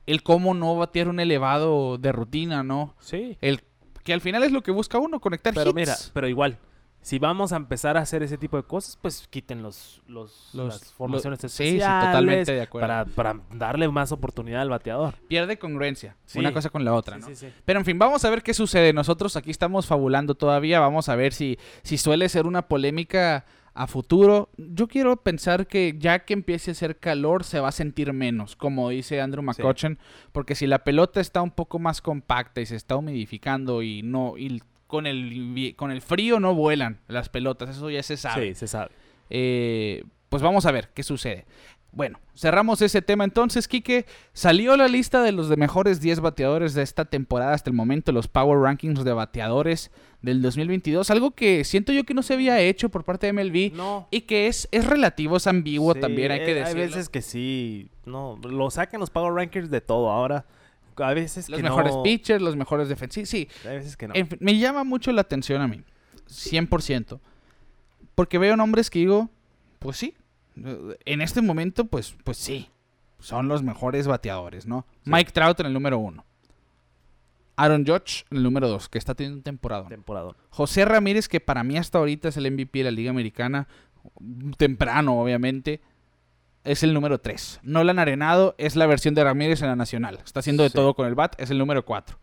[0.07, 2.95] el cómo no batear un elevado de rutina, ¿no?
[2.99, 3.37] Sí.
[3.41, 3.61] El
[4.03, 5.75] que al final es lo que busca uno, conectar Pero hits.
[5.75, 6.57] mira, pero igual,
[7.03, 10.81] si vamos a empezar a hacer ese tipo de cosas, pues quiten los, los, Los-
[10.81, 12.87] las formaciones lo- sí, sí, especiales totalmente de acuerdo.
[12.87, 15.13] Para, para darle más oportunidad al bateador.
[15.27, 16.39] Pierde congruencia, Sí.
[16.39, 17.27] una cosa con la otra, Sí, ¿no?
[17.27, 17.47] sí, sí.
[17.65, 18.91] Pero en fin, vamos a ver qué sucede.
[18.93, 20.79] Nosotros aquí estamos fabulando todavía.
[20.79, 23.45] Vamos a ver si, si suele ser una polémica
[23.75, 24.49] a futuro.
[24.57, 28.55] Yo quiero pensar que ya que empiece a hacer calor se va a sentir menos,
[28.55, 29.97] como dice Andrew McCutcheon,
[30.31, 34.37] porque si la pelota está un poco más compacta y se está humidificando y no
[34.37, 34.61] y
[34.93, 38.49] con el con el frío no vuelan las pelotas, eso ya se sabe.
[38.49, 38.91] Sí, se sabe.
[39.31, 41.47] Eh, pues vamos a ver qué sucede.
[41.91, 44.05] Bueno, cerramos ese tema entonces, Quique.
[44.33, 48.11] Salió la lista de los de mejores 10 bateadores de esta temporada hasta el momento,
[48.11, 49.89] los Power Rankings de bateadores
[50.21, 51.09] del 2022.
[51.09, 54.07] Algo que siento yo que no se había hecho por parte de MLB No.
[54.11, 56.81] y que es, es relativo, es ambiguo Sí, también, hay que eh, decirlo.
[56.83, 57.89] Hay veces que sí.
[58.05, 60.45] No, lo sacan los Power Rankings de todo ahora.
[60.97, 62.03] A veces los que mejores no.
[62.03, 63.29] pitchers, los mejores defensivos.
[63.29, 64.15] Sí, Hay veces que no.
[64.15, 65.81] En fin, me llama mucho la atención a mí.
[66.27, 67.19] 100%.
[68.15, 69.29] Porque veo nombres que digo,
[69.79, 70.13] pues sí.
[71.05, 72.69] En este momento, pues, pues sí.
[73.19, 74.85] Son los mejores bateadores, ¿no?
[75.03, 75.11] Sí.
[75.11, 76.25] Mike Trout en el número uno.
[77.55, 79.87] Aaron Judge en el número dos, que está teniendo un temporada.
[79.87, 80.35] Temporada.
[80.49, 83.67] José Ramírez, que para mí hasta ahorita es el MVP de la Liga Americana.
[84.57, 85.81] Temprano, obviamente.
[86.63, 87.59] Es el número 3.
[87.63, 90.19] Nolan Arenado es la versión de Ramírez en la Nacional.
[90.23, 90.75] Está haciendo de Sí.
[90.75, 91.39] todo con el bat.
[91.39, 92.17] Es el número 4.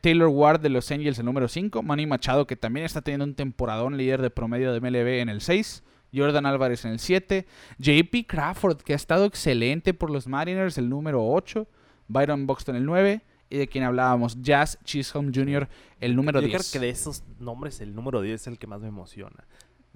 [0.00, 1.82] Taylor Ward de los Angels, el número 5.
[1.82, 5.42] Manny Machado, que también está teniendo un temporadón líder de promedio de MLB en el
[5.42, 5.82] 6.
[6.14, 7.46] Jordan Álvarez en el 7.
[7.78, 11.66] JP Crawford, que ha estado excelente por los Mariners, el número 8.
[12.08, 13.20] Byron Buxton, el 9.
[13.50, 15.68] Y de quien hablábamos, Jazz Chisholm Jr.,
[16.00, 16.70] el número Yo 10.
[16.70, 19.44] creo que de esos nombres, el número 10 es el que más me emociona.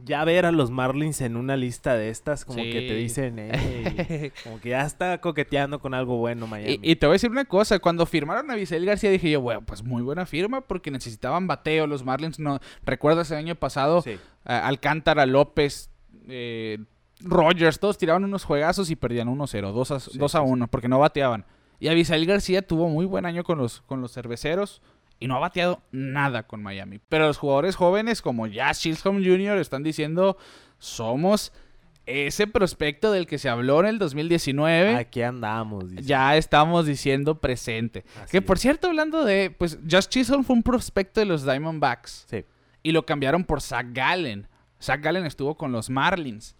[0.05, 3.37] Ya ver a los Marlins en una lista de estas, como que te dicen,
[4.45, 6.79] como que ya está coqueteando con algo bueno Miami.
[6.83, 9.41] Y, y te voy a decir una cosa, cuando firmaron a Vicel García dije yo,
[9.41, 12.39] bueno, pues muy buena firma porque necesitaban bateo los Marlins.
[12.39, 14.19] No, recuerdas el año pasado, Sí.
[14.45, 15.91] a- Alcántara, López,
[16.29, 16.79] eh,
[17.23, 20.51] Rogers, todos tiraban unos juegazos y perdían 1-0, 2 a, Sí, 2 a sí, sí.
[20.53, 21.45] 1 porque no bateaban.
[21.79, 24.81] Y Abisail García tuvo muy buen año con los, con los cerveceros
[25.21, 26.99] y no ha bateado nada con Miami.
[27.09, 29.59] Pero los jugadores jóvenes como Jazz Chisholm Jr.
[29.59, 30.37] están diciendo,
[30.79, 31.53] somos
[32.07, 35.89] ese prospecto del que se habló en el 2019 Aquí andamos.
[35.91, 36.03] dice.
[36.03, 38.05] ya estamos diciendo presente.
[38.23, 38.63] Así que por es.
[38.63, 42.45] cierto, hablando de, pues, Josh Chisholm fue un prospecto de los Diamondbacks Sí.
[42.83, 44.49] y lo cambiaron por Zach Gallen.
[44.83, 46.57] Zach Gallen estuvo con los Marlins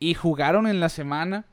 [0.00, 1.44] y jugaron en la semana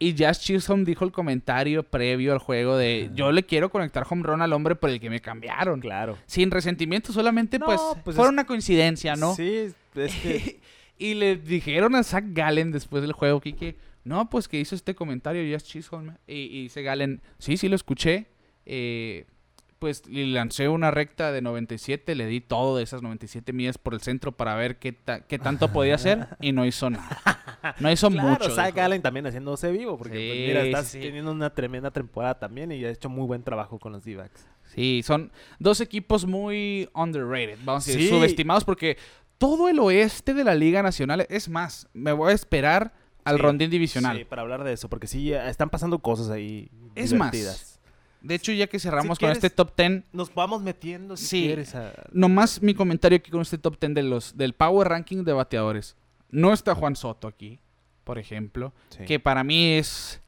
[0.00, 4.22] y Josh Chisholm dijo el comentario previo al juego de yo le quiero conectar home
[4.24, 5.78] run al hombre por el que me cambiaron.
[5.80, 6.18] Claro.
[6.26, 9.34] Sin resentimiento, solamente No, pues, pues fue es- una coincidencia, ¿no?
[9.36, 10.60] Sí, es que
[10.98, 14.94] y le dijeron a Zach Gallen después del juego, Kike, no, pues que hizo este
[14.94, 16.16] comentario Jazz Chisholm.
[16.26, 18.26] Y, y dice Gallen, sí, sí lo escuché.
[18.66, 19.26] eh,
[19.80, 23.94] pues le lancé una recta de 97, le di todo de esas 97 millas por
[23.94, 27.18] el centro para ver qué, ta- qué tanto podía hacer y no hizo nada.
[27.80, 28.50] No hizo claro, mucho.
[28.54, 28.84] Zach dijo.
[28.84, 32.70] Allen también haciéndose vivo, porque pues, Sí, mira, estás sí, teniendo una tremenda temporada también
[32.70, 34.46] y ha hecho muy buen trabajo con los D-backs.
[34.74, 38.14] Sí, son dos equipos muy underrated, vamos a decir, Sí.
[38.14, 38.96] subestimados porque
[39.38, 42.92] todo el oeste de la Liga Nacional, es más, me voy a esperar
[43.24, 44.16] al Sí, rondín divisional.
[44.18, 47.69] Sí, para hablar de eso, porque sí, están pasando cosas ahí Es más, divertidas.
[48.22, 51.26] De hecho, ya que cerramos Si con quieres- este top 10, Nos vamos metiendo si
[51.26, 51.42] Sí.
[51.46, 51.92] quieres a...
[52.12, 55.96] nomás mi comentario aquí con este top 10 de los, del Power Ranking de bateadores.
[56.30, 57.58] No está Juan Soto aquí,
[58.04, 59.04] por ejemplo, Sí.
[59.06, 60.20] que para mí es...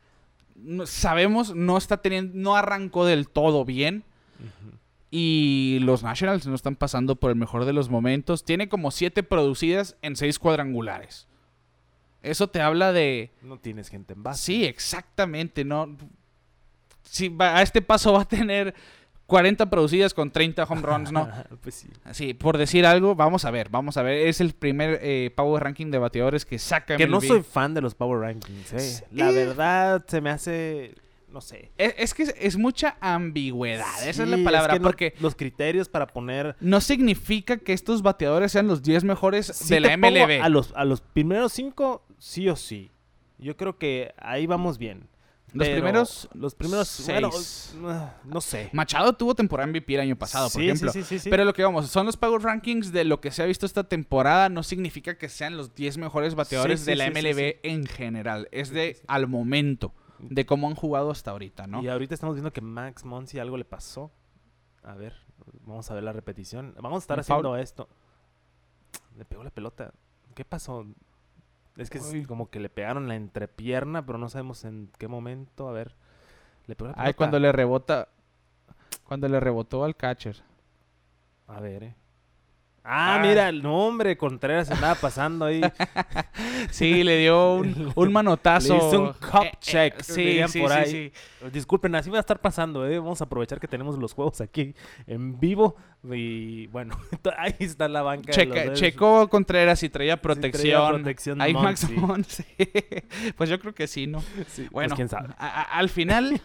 [0.56, 4.04] no- sabemos, no está teniendo, no arrancó del todo bien.
[5.10, 8.44] Y los Nationals no están pasando por el mejor de los momentos.
[8.44, 11.26] Tiene como siete producidas en seis cuadrangulares.
[12.22, 13.30] Eso te habla de...
[13.42, 14.42] No tienes gente en base.
[14.42, 15.64] Sí, exactamente.
[15.64, 15.94] No,
[17.12, 18.74] si va- a este paso va a tener
[19.26, 21.28] 40 producidas con 30 home runs, ¿no?
[21.62, 21.88] pues sí.
[22.04, 24.26] Así, por decir algo, vamos a ver, vamos a ver.
[24.28, 27.82] Es el primer eh, Power Ranking de bateadores que saca Que no soy fan de
[27.82, 29.04] los Power Rankings, eh.
[29.12, 30.94] La verdad se me hace...
[31.28, 31.70] No sé.
[31.78, 35.34] Es, es que es, es mucha ambigüedad, esa es la palabra, que no- porque los
[35.34, 36.56] criterios para poner...
[36.60, 40.42] no significa que estos bateadores sean los 10 mejores Sí de la MLB.
[40.42, 42.90] A los, a los primeros cinco, sí o sí.
[43.38, 45.08] Yo creo que ahí vamos bien.
[45.52, 46.88] Los Pero primeros Los primeros...
[46.88, 47.74] seis.
[47.78, 48.70] bueno, no sé.
[48.72, 50.92] Machado tuvo temporada MVP el año pasado, por Sí, ejemplo.
[50.92, 51.28] sí, sí, sí.
[51.30, 53.84] Pero lo que vamos, son los Power Rankings de lo que se ha visto esta
[53.84, 54.48] temporada.
[54.48, 58.48] No significa que sean los 10 mejores bateadores de la MLB en general.
[58.50, 61.82] Es de al momento, de cómo han jugado hasta ahorita, ¿no?
[61.82, 64.10] Y ahorita estamos viendo que Max Monsi algo le pasó.
[64.82, 65.14] A ver,
[65.66, 66.74] vamos a ver la repetición.
[66.80, 67.88] Vamos a estar haciendo esto.
[69.18, 69.92] Le pegó la pelota.
[70.34, 70.86] ¿Qué pasó?
[71.76, 75.68] Es que es como que le pegaron la entrepierna, pero no sabemos en qué momento.
[75.68, 75.96] A ver.
[76.66, 76.94] Le pegó la.
[76.96, 78.08] Ay, cuando le rebota.
[79.04, 80.42] Cuando le rebotó al catcher.
[81.46, 81.94] A ver, eh.
[82.84, 83.18] Ah, Ah.
[83.24, 85.60] mira, el nombre Contreras andaba pasando ahí.
[86.70, 88.72] Sí, le dio un, un manotazo.
[88.76, 90.90] Le hizo un cup Eh, eh, check, sí, sí, por sí, ahí.
[91.40, 91.48] sí.
[91.52, 92.98] Disculpen, así va a estar pasando, ¿eh?
[92.98, 94.74] Vamos a aprovechar que tenemos los juegos aquí
[95.06, 95.76] en vivo.
[96.10, 96.96] Y bueno,
[97.38, 98.32] ahí está la banca.
[98.32, 100.94] Checa- checó Contreras y traía Sí, traía protección.
[100.94, 101.88] protección Ahí Max.
[101.90, 102.44] Monsi.
[103.36, 104.22] Pues yo creo que sí, ¿no?
[104.34, 105.28] Pues Bueno, quién sabe.
[105.38, 106.40] a- a- al final,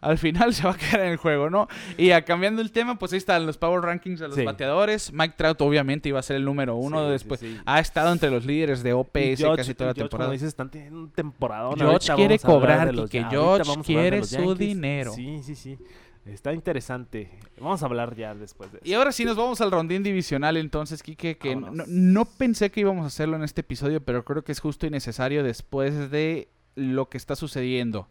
[0.00, 1.68] al final se va a quedar en el juego, ¿no?
[1.98, 4.44] Y ya cambiando el tema, pues ahí están los Power Rankings de los Sí.
[4.44, 5.12] bateadores.
[5.12, 7.40] Mike Trout obviamente iba a ser el número uno Sí, después.
[7.40, 7.58] sí.
[7.66, 10.26] Ha estado entre los líderes de Y OPS casi toda la Judge, temporada.
[10.28, 11.72] Como dices, están teniendo un temporadón.
[11.72, 13.20] Judge Ahorita quiere a cobrar, Quique.
[13.20, 15.12] a hablar de quiere su dinero.
[15.12, 15.78] Sí, sí, sí.
[16.26, 17.30] Está interesante.
[17.58, 18.86] Vamos a hablar ya después de eso.
[18.86, 23.04] Y ahora sí nos vamos al rondín divisional entonces, Kike, que no pensé que íbamos
[23.04, 27.08] a hacerlo en este episodio, pero creo que es justo y necesario después de lo
[27.08, 28.06] que está sucediendo.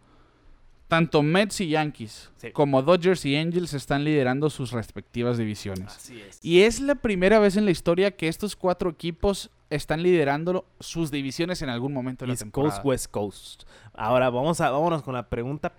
[0.90, 2.52] Tanto Mets y Yankees Sí.
[2.52, 5.86] como Dodgers y Angels están liderando sus respectivas divisiones.
[5.96, 6.40] Así es.
[6.44, 11.12] Y es la primera vez en la historia que estos cuatro equipos están liderando sus
[11.12, 12.74] divisiones en algún momento de la temporada.
[12.74, 13.64] Coast, West Coast.
[13.94, 15.72] Ahora vamos a, vámonos con la pregunta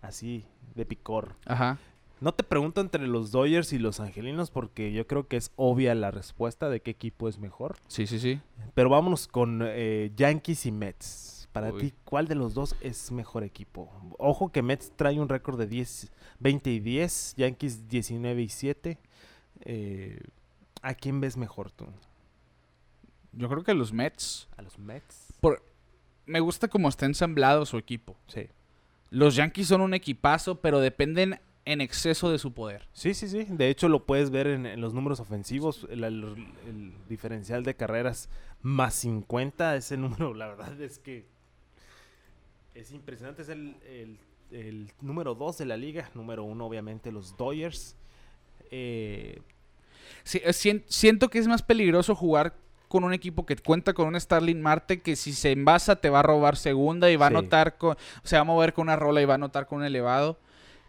[0.00, 0.44] así
[0.74, 1.34] de picor.
[1.44, 1.78] Ajá.
[2.20, 5.94] No te pregunto entre los Dodgers y los Angelinos porque yo creo que es obvia
[5.94, 7.76] la respuesta de qué equipo es mejor.
[7.86, 8.40] Sí, sí, sí.
[8.74, 11.37] Pero vámonos con eh, Yankees y Mets.
[11.52, 11.80] Para Uy.
[11.80, 13.90] ti, ¿cuál de los dos es mejor equipo?
[14.18, 18.98] Ojo que Mets trae un récord de 10, 20 y 10, Yankees 19 y 7.
[19.62, 20.20] Eh,
[20.82, 21.86] ¿A quién ves mejor tú?
[23.32, 24.48] Yo creo que los Mets.
[24.56, 25.32] ¿A los Mets?
[25.40, 25.62] Por...
[26.26, 28.16] Me gusta cómo está ensamblado su equipo.
[28.26, 28.48] Sí.
[29.10, 32.86] Los Yankees son un equipazo, pero dependen en exceso de su poder.
[32.92, 33.44] Sí, sí, sí.
[33.48, 35.86] De hecho, lo puedes ver en, en los números ofensivos.
[35.90, 38.28] El, el- el diferencial de carreras
[38.60, 39.76] más 50.
[39.76, 41.26] Ese número, la verdad es que
[42.80, 43.42] es impresionante.
[43.42, 44.18] Es el, el-
[44.50, 46.08] el número 2 de la liga.
[46.14, 47.96] Número 1, obviamente, los Dodgers.
[48.70, 49.40] Eh,
[50.24, 52.54] Sí, eh, sien- siento que es más peligroso jugar
[52.88, 56.20] con un equipo que cuenta con un Starling Marte que si se envasa te va
[56.20, 57.34] a robar segunda y va Sí.
[57.34, 59.78] a anotar con, se va a mover con una rola y va a anotar con
[59.78, 60.38] un elevado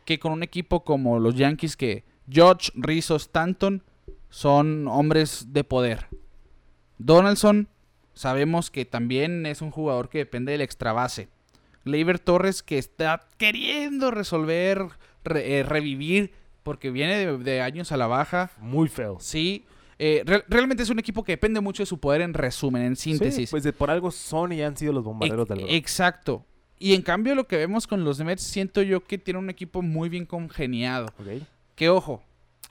[0.05, 3.83] que con un equipo como los Yankees que George, Rizzo, Stanton
[4.29, 6.07] son hombres de poder.
[6.97, 7.67] Donaldson
[8.13, 11.27] sabemos que también es un jugador que depende del extra base.
[11.91, 14.85] Leiber Torres que está queriendo resolver,
[15.23, 16.31] re- eh, revivir
[16.63, 18.51] porque viene de- de años a la baja.
[18.59, 19.17] muy feo.
[19.19, 19.65] Sí,
[19.97, 22.95] eh, re- realmente es un equipo que depende mucho de su poder en resumen, en
[22.95, 23.49] síntesis.
[23.49, 25.73] Sí, pues de- por algo son y han sido los bombarderos del Bronx.
[25.73, 26.45] Exacto.
[26.77, 29.81] Y en cambio lo que vemos con los Mets, siento yo que tiene un equipo
[29.81, 31.07] muy bien congeniado.
[31.75, 32.23] Que ojo,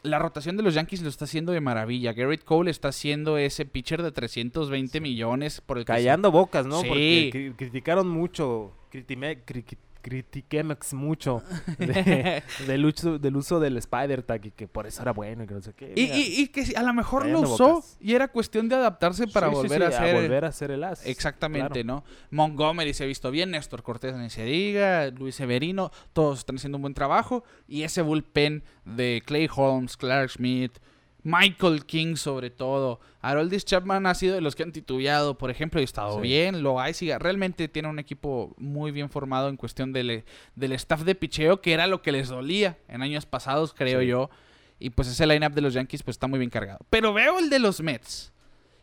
[0.09, 2.13] la rotación de los Yankees lo está haciendo de maravilla.
[2.13, 6.81] Garrett Cole está haciendo ese pitcher de 320 millones por el se- Callando bocas, ¿no?
[6.83, 6.89] Sí.
[6.89, 9.65] Porque cri- criticaron mucho, critime- cri-
[10.03, 11.43] cri- critiquemex mucho
[11.79, 15.47] de- del, uso, del uso del Spider Tag y que por eso era bueno y
[15.47, 15.93] que no sé qué.
[15.97, 17.97] Y, Mira, y- y que a lo mejor lo usó bocas.
[18.01, 20.15] y era cuestión de adaptarse para sí, sí, volver sí, a ser...
[20.15, 21.05] volver a ser el as.
[21.07, 22.05] Exactamente, claro.
[22.05, 22.05] ¿no?
[22.31, 26.77] Montgomery se ha visto bien, Néstor Cortés ni se diga, Luis Severino, todos están haciendo
[26.79, 27.45] un buen trabajo.
[27.67, 30.79] Y ese bullpen de Clay Holmes, Clark Schmidt,
[31.25, 33.01] Michael King sobre todo.
[33.21, 36.21] Haroldis Chapman ha sido de los que han titubeado, por ejemplo, y ha estado Sí.
[36.23, 36.63] bien.
[36.63, 41.03] Lo hay, siga- realmente tiene un equipo muy bien formado en cuestión del, del staff
[41.03, 44.07] de picheo, que era lo que les dolía en años pasados, creo Sí.
[44.07, 44.31] yo.
[44.79, 46.79] Y pues ese lineup de los Yankees pues está muy bien cargado.
[46.89, 48.33] Pero veo el de los Mets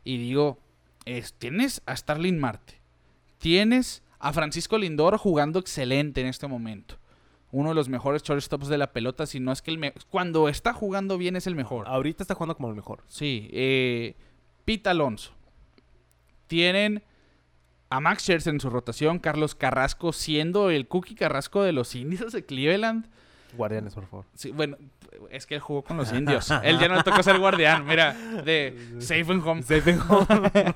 [0.04, 0.60] y digo,
[1.06, 2.82] es, tienes a Starling Marte,
[3.38, 6.98] tienes a Francisco Lindor jugando excelente en este momento.
[7.56, 10.50] Uno de los mejores shortstops de la pelota, si no es que el me- cuando
[10.50, 11.88] está jugando bien es el mejor.
[11.88, 13.02] Ahorita está jugando como el mejor.
[13.08, 14.16] Sí, eh,
[14.66, 15.32] Pete Alonso.
[16.48, 17.02] Tienen
[17.90, 22.34] a Max Scherzer en su rotación, Carlos Carrasco siendo el Cookie Carrasco de los indios
[22.34, 23.08] de Cleveland.
[23.56, 24.26] Guardianes, por favor.
[24.36, 24.76] Sí, bueno,
[25.30, 26.52] es que él jugó con los indios.
[26.64, 29.64] él ya no le tocó ser guardián, mira, de Safe and Home.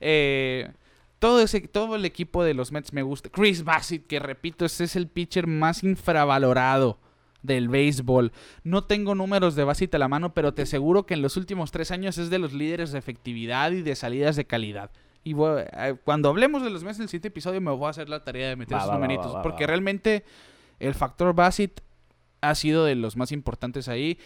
[0.00, 0.70] Eh,
[1.18, 3.28] todo, ese, todo el equipo de los Mets me gusta.
[3.30, 6.98] Chris Bassett, que repito, ese es el pitcher más infravalorado
[7.42, 8.32] del béisbol.
[8.64, 11.70] No tengo números de Bassett a la mano, pero te aseguro que en los últimos
[11.70, 14.90] tres años es de los líderes de efectividad y de salidas de calidad.
[15.22, 17.90] Y voy- eh, cuando hablemos de los Mets en el siguiente episodio me voy a
[17.90, 19.26] hacer la tarea de meter esos numeritos.
[19.42, 20.24] porque realmente
[20.80, 21.82] el factor Bassett
[22.40, 24.18] ha sido de los más importantes ahí.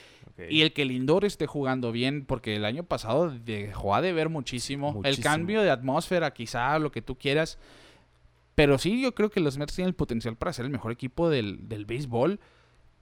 [0.49, 5.01] Y el que Lindor esté jugando bien, porque el año pasado dejó a deber muchísimo.
[5.05, 7.59] El cambio de atmósfera, quizá, lo que tú quieras.
[8.55, 11.29] Pero sí, yo creo que los Mets tienen el potencial para ser el mejor equipo
[11.31, 12.41] del, del béisbol.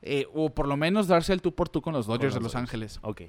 [0.03, 2.45] eh, o por lo menos darse el tú por tú con los Dodgers de los
[2.45, 2.69] Los Dodgers.
[2.71, 2.99] Ángeles.
[3.03, 3.23] Ok.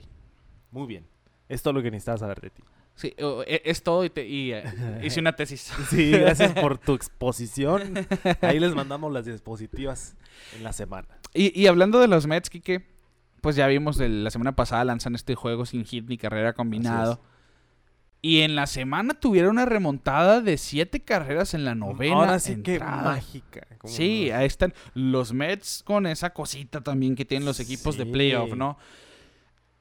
[0.72, 1.06] Muy bien.
[1.48, 2.62] Es todo lo que necesitabas saber de ti.
[2.94, 3.16] Sí,
[3.48, 4.64] e- es todo y, te- y, eh,
[5.04, 5.72] hice una tesis.
[5.90, 8.06] Sí, gracias por tu exposición.
[8.42, 10.16] Ahí les mandamos las diapositivas
[10.56, 11.08] en la semana.
[11.34, 12.86] Y, y hablando de los Mets, Kike,
[13.42, 17.22] pues ya vimos de la semana pasada lanzan este juego sin hit ni carrera combinado.
[18.22, 22.16] Y en la semana tuvieron una remontada de siete carreras en la novena.
[22.16, 23.66] Ahora sí que mágica.
[23.86, 28.50] Sí, ahí están los Mets con esa cosita también que tienen los equipos de playoff,
[28.58, 28.78] ¿no?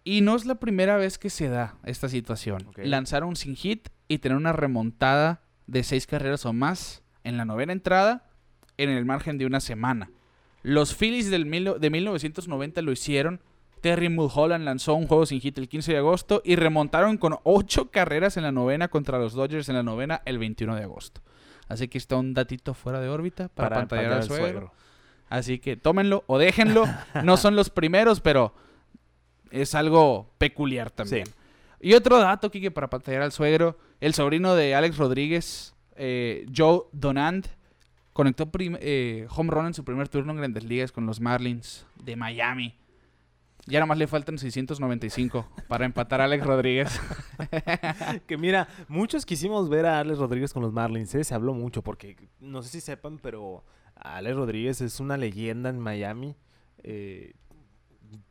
[0.04, 2.64] Y no es la primera vez que se da esta situación.
[2.68, 2.78] Ok.
[2.84, 7.44] Lanzar un sin hit y tener una remontada de seis carreras o más en la
[7.44, 8.30] novena entrada
[8.76, 10.11] en el margen de una semana.
[10.62, 13.40] Los Phillies del mil- de 1990 lo hicieron.
[13.81, 17.91] Terry Mulholland lanzó un juego sin hit el 15 de agosto y remontaron con ocho
[17.91, 21.20] carreras en la novena contra los Dodgers en la novena el 21 de agosto.
[21.68, 24.72] Así que está un datito fuera de órbita para, pantallar al suegro.
[25.29, 26.87] Así que tómenlo o déjenlo.
[27.24, 28.55] No son los primeros, pero
[29.51, 31.26] es algo peculiar también.
[31.26, 31.33] Sí.
[31.81, 33.79] Y otro dato, Kike, para pantallar al suegro.
[34.01, 37.47] El sobrino de Alex Rodríguez, eh, Joe Donand,
[38.12, 42.16] conectó eh, home run en su primer turno en Grandes Ligas con los Marlins de
[42.16, 42.74] Miami.
[43.68, 47.00] Ya nada más le faltan 695 para empatar a Alex Rodríguez.
[48.26, 51.22] Que mira, muchos quisimos ver a Alex Rodríguez con los Marlins, ¿eh?
[51.24, 53.64] se habló mucho porque no sé si sepan, pero
[53.94, 56.34] Alex Rodríguez es una leyenda en Miami.
[56.82, 57.34] eh,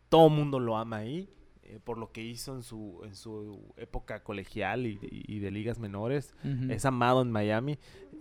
[0.09, 1.29] todo mundo lo ama ahí
[1.63, 5.79] eh, por lo que hizo en su, en su época colegial y, y de ligas
[5.79, 6.33] menores.
[6.69, 7.77] Es amado en Miami.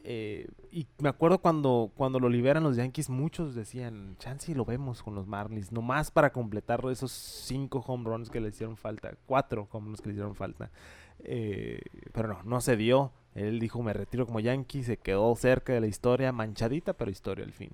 [0.09, 5.03] Eh, y me acuerdo cuando, cuando lo liberan los Yankees, muchos decían, chance lo vemos
[5.03, 9.67] con los Marlins, nomás para completar esos cinco home runs que le hicieron falta, cuatro
[9.73, 10.71] home runs que le hicieron falta.
[11.25, 11.81] Eh,
[12.13, 13.11] pero no, no se dio.
[13.35, 17.45] Él dijo, me retiro como Yankee, se quedó cerca de la historia, manchadita, pero historia
[17.45, 17.71] al fin.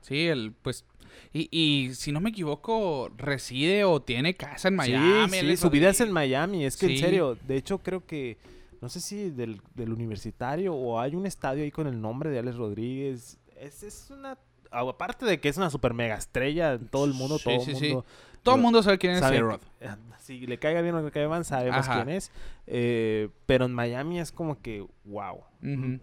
[0.00, 0.84] Sí, el, pues.
[1.32, 5.30] Y, y si no me equivoco, reside o tiene casa en Miami.
[5.30, 6.10] sí, sí, Alex su vida es en.
[6.10, 6.92] Miami, es que Sí.
[6.94, 8.38] en serio, de hecho creo que,
[8.80, 12.38] no sé si del, del universitario o hay un estadio ahí con el nombre de
[12.38, 13.38] Alex Rodríguez.
[13.56, 14.38] Es, es una,
[14.70, 17.60] aparte de que es una super mega estrella en todo el mundo, Sí, todo el
[17.62, 17.96] sí, sí.
[18.42, 19.38] Todo el mundo sabe quién es sabe
[19.80, 21.96] eh, Si le caiga bien o le caiga mal, sabemos Ajá.
[22.02, 22.30] quién es.
[22.66, 25.42] Eh, pero en Miami es como que, wow.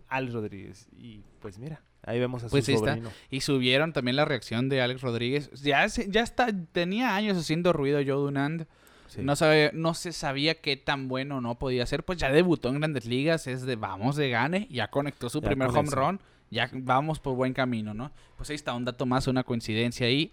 [0.07, 0.87] Alex Rodríguez.
[0.95, 2.89] Y pues mira, ahí vemos a Pues su está.
[2.91, 3.09] sobrino.
[3.31, 5.49] Y subieron también la reacción de Alex Rodríguez.
[5.63, 8.67] Ya, ya está, tenía años haciendo ruido Joe Dunand.
[9.07, 9.21] Sí.
[9.21, 12.03] No, sabe, no se sabía qué tan bueno no podía ser.
[12.03, 13.47] Pues ya debutó en grandes ligas.
[13.47, 14.67] Es de vamos de gane.
[14.69, 16.19] Ya conectó su Ya primer home run.
[16.49, 18.11] Ya vamos por buen camino, ¿no?
[18.37, 20.31] Pues ahí está un dato más, una coincidencia ahí.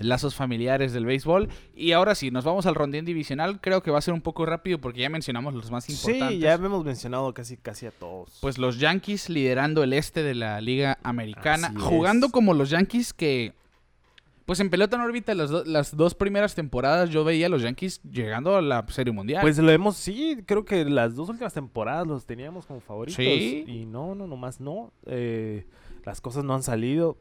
[0.00, 1.48] Lazos familiares del béisbol.
[1.76, 3.60] Y ahora sí, nos vamos al rondín divisional.
[3.60, 6.30] Creo que va a ser un poco rápido porque ya mencionamos los más importantes.
[6.30, 8.38] Sí, ya hemos mencionado casi, casi a todos.
[8.40, 12.32] Pues los Yankees liderando el este de la Liga Americana, Así jugando es.
[12.32, 13.52] como los Yankees que,
[14.52, 17.62] pues en pelota en órbita las, do- las dos primeras temporadas yo veía a los
[17.62, 19.40] Yankees llegando a la Serie Mundial.
[19.42, 23.16] Pues lo hemos, sí, creo que las dos últimas temporadas los teníamos como favoritos.
[23.16, 23.64] Sí.
[23.66, 24.92] Y no, no, nomás no.
[25.06, 25.66] Eh,
[26.04, 27.18] las cosas no han salido.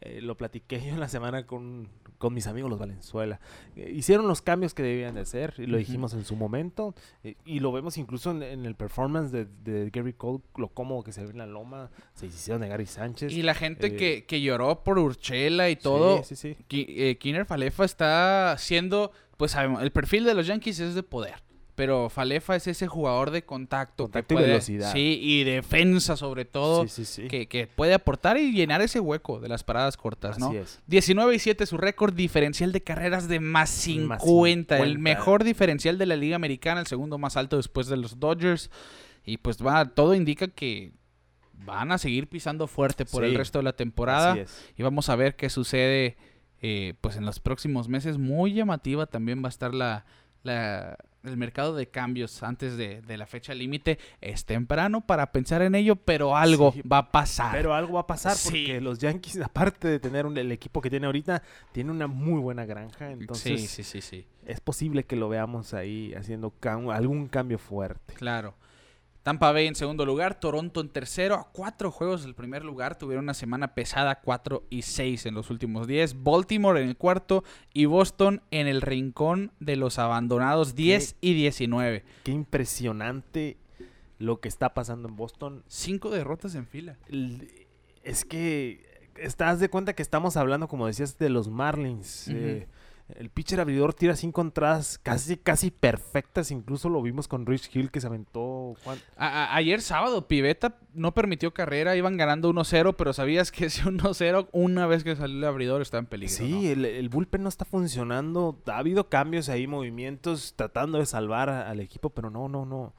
[0.00, 1.88] Eh, lo platiqué yo en la semana con,
[2.20, 3.40] con mis amigos los Valenzuela.
[3.76, 6.94] Eh, hicieron los cambios que debían de hacer y lo dijimos en su momento.
[7.24, 11.02] eh, y lo vemos incluso en, en el performance de, de Gary Cole, lo cómodo
[11.02, 11.90] que se ve en la loma.
[12.12, 13.32] Se hicieron de Gary Sánchez.
[13.32, 16.64] y la gente eh, que, que lloró por Urchela y todo, Sí, sí, sí.
[16.68, 21.36] Ki- Kiner Falefa está siendo, pues sabemos, el perfil de los Yankees es de poder.
[21.80, 24.04] Pero Falefa es ese jugador de contacto.
[24.04, 24.92] que Contacto y velocidad.
[24.92, 26.82] Sí, y defensa sobre todo.
[26.86, 27.28] Sí, sí, sí.
[27.28, 30.48] Que, que puede aportar y llenar ese hueco de las paradas cortas, ¿no?
[30.48, 30.82] Así es.
[30.88, 34.98] 19 y 7 su récord diferencial de carreras de más 50, Más el 50.
[35.00, 38.70] mejor diferencial de la Liga Americana, el segundo más alto después de los Dodgers
[39.24, 40.92] y pues va todo indica que
[41.64, 44.72] van a seguir pisando fuerte por el resto de la temporada Así es.
[44.76, 46.18] y vamos a ver qué sucede
[46.60, 48.18] eh, pues en los próximos meses.
[48.18, 50.04] Muy llamativa también va a estar la,
[50.42, 53.98] la- el mercado de cambios antes de, de la fecha límite.
[54.20, 57.52] Es temprano para pensar en ello, pero algo Sí, va a pasar.
[57.52, 58.48] Pero algo va a pasar Sí.
[58.48, 61.42] porque los Yankees, aparte de tener un- el equipo que tiene ahorita,
[61.72, 63.10] tiene una muy buena granja.
[63.10, 64.26] Entonces sí, sí, sí, sí.
[64.46, 68.14] es posible que lo veamos ahí haciendo cam- algún cambio fuerte.
[68.14, 68.54] Claro.
[69.22, 73.24] Tampa Bay en segundo lugar, Toronto en tercero, a cuatro juegos del primer lugar, tuvieron
[73.26, 77.44] una semana pesada, 4 y 6 en los últimos 10, Baltimore en el cuarto
[77.74, 82.04] y Boston en el rincón de los abandonados, 10 y 19.
[82.24, 83.58] Qué impresionante
[84.18, 85.64] lo que está pasando en Boston.
[85.66, 86.96] Cinco derrotas en fila.
[88.02, 92.28] Es que estás de cuenta que estamos hablando, como decías, de los Marlins.
[92.28, 92.68] Eh,
[93.16, 96.50] el pitcher abridor tira cinco entradas casi, casi perfectas.
[96.50, 98.74] Incluso lo vimos con Rich Hill que se aventó.
[98.84, 103.66] ¿cuán- A- a- ayer sábado, Piveta no permitió carrera, iban ganando 1-0, pero sabías que
[103.66, 106.34] ese 1-0, una vez que salió el abridor, estaba en peligro.
[106.34, 106.68] Sí, ¿no?
[106.72, 108.60] el, el bullpen no está funcionando.
[108.66, 112.94] Ha habido cambios ahí, movimientos, tratando de salvar a- al equipo, pero no, no, no.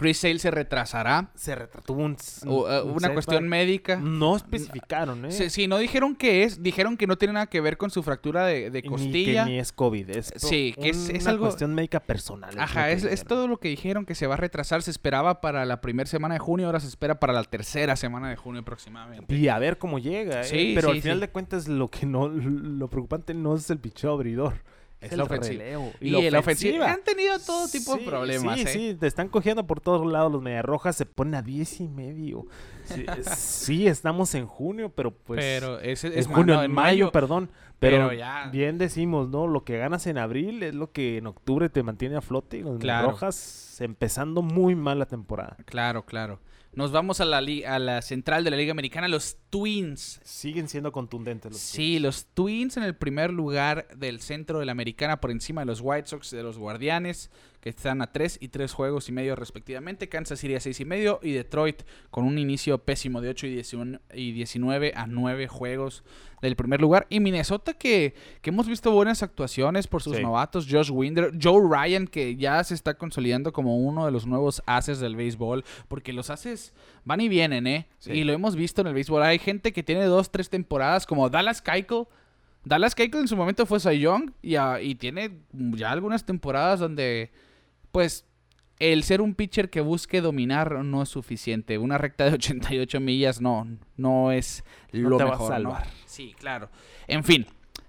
[0.00, 1.30] Chris Sale se retrasará.
[1.34, 3.96] Se retrató un, o, eh, un una cuestión médica.
[3.96, 5.30] No especificaron, ¿eh?
[5.30, 8.02] Sí, sí, no dijeron qué es, dijeron que no tiene nada que ver con su
[8.02, 9.44] fractura de, de Ni costilla.
[9.44, 10.08] que ni es COVID.
[10.08, 12.58] Es Sí, que es- es una algo- cuestión médica personal.
[12.58, 14.82] Ajá, es, es todo lo que dijeron que se va a retrasar.
[14.82, 18.30] Se esperaba para la primera semana de junio, ahora se espera para la tercera semana
[18.30, 19.34] de junio aproximadamente.
[19.34, 20.44] Y a ver cómo llega, ¿eh?
[20.44, 21.20] Sí, Pero sí, al final sí.
[21.20, 24.54] de cuentas lo que no, lo preocupante no es el picheo abridor.
[25.00, 25.62] Es la ofensiva.
[25.64, 25.92] relevo.
[26.00, 26.92] Y, el ofensiva.
[26.92, 28.56] Han tenido todo tipo de problemas.
[28.56, 28.66] Sí, ¿eh?
[28.66, 32.46] sí, te están cogiendo por todos lados los Mediarrojas, se ponen a 10 y medio.
[32.84, 35.40] Sí, es- sí, estamos en junio, pero pues...
[35.40, 37.48] pero ese es junio, en mayo, perdón.
[37.78, 39.46] Pero, pero ya- bien decimos, ¿no?
[39.46, 42.58] Lo que ganas en abril es lo que en octubre te mantiene a flote.
[42.58, 43.08] Y los Claro.
[43.08, 45.56] Mediarrojas empezando muy mal la temporada.
[45.64, 46.40] Claro, claro.
[46.72, 50.20] Nos vamos a la, a la central de la Liga Americana, los Twins.
[50.22, 54.72] Siguen siendo contundentes los Sí, los Twins en el primer lugar del centro de la
[54.72, 57.30] Americana por encima de los White Sox y de los Guardianes,
[57.60, 60.08] que están a 3 y 3 juegos y medio respectivamente.
[60.08, 63.50] Kansas City a 6 y medio y Detroit con un inicio pésimo de 8 y
[63.54, 66.02] 19, y 19 a 9 juegos
[66.40, 67.06] del primer lugar.
[67.10, 70.22] Y Minnesota que, que hemos visto buenas actuaciones por sus Sí.
[70.22, 70.66] novatos.
[70.70, 74.98] Josh Winder, Joe Ryan que ya se está consolidando como uno de los nuevos haces
[75.00, 75.62] del béisbol.
[75.88, 76.72] Porque los haces
[77.04, 77.88] van y vienen, ¿eh?
[77.98, 78.12] Sí.
[78.12, 79.22] Y lo hemos visto en el béisbol.
[79.22, 82.06] Hay gente que tiene dos, tres temporadas como Dallas Keuchel.
[82.64, 86.80] Dallas Keuchel en su momento fue Cy Young y, ah, y tiene ya algunas temporadas
[86.80, 87.30] donde,
[87.92, 88.24] pues,
[88.78, 91.78] el ser un pitcher que busque dominar no es suficiente.
[91.78, 93.66] Una recta de 88 millas no,
[93.96, 95.86] no es No lo te va a salvar.
[96.06, 96.70] Sí, claro.
[97.06, 97.46] En fin,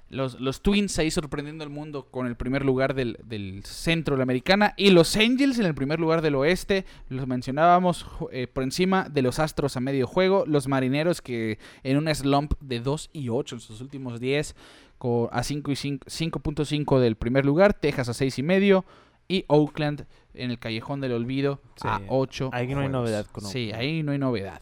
[0.09, 4.17] los, los Twins ahí sorprendiendo al mundo con el primer lugar del, del centro de
[4.17, 4.73] la americana.
[4.75, 6.83] Y los Angels en el primer lugar del oeste.
[7.07, 10.43] Los mencionábamos eh, por encima de los Astros a medio juego.
[10.45, 14.55] Los Marineros que en un slump de 2 y 8 en sus últimos 10.
[14.97, 17.73] co- A 5 y 5 5.5 del primer lugar.
[17.73, 18.83] Texas a 6 y medio.
[19.27, 22.49] Y Oakland en el callejón del olvido Sí, a 8.
[22.53, 24.61] ahí no hay novedad con Sí, ahí no hay novedad.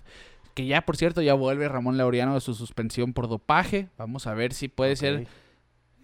[0.53, 3.87] Que ya, por cierto, ya vuelve Ramón Laureano de su suspensión por dopaje.
[3.97, 5.27] Vamos a ver si puede ser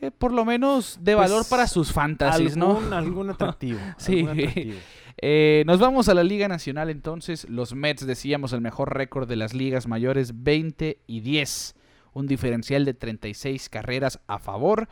[0.01, 2.77] eh, por lo menos de Pues, valor para sus fantasies, ¿no?
[2.77, 3.79] algún, algún atractivo.
[3.97, 4.19] Sí.
[4.19, 4.75] algún atractivo.
[5.21, 7.49] Eh, nos vamos a la Liga Nacional entonces.
[7.49, 11.75] Los Mets, decíamos, el mejor récord de las ligas mayores, 20 y 10.
[12.13, 14.87] Un diferencial de 36 carreras a favor.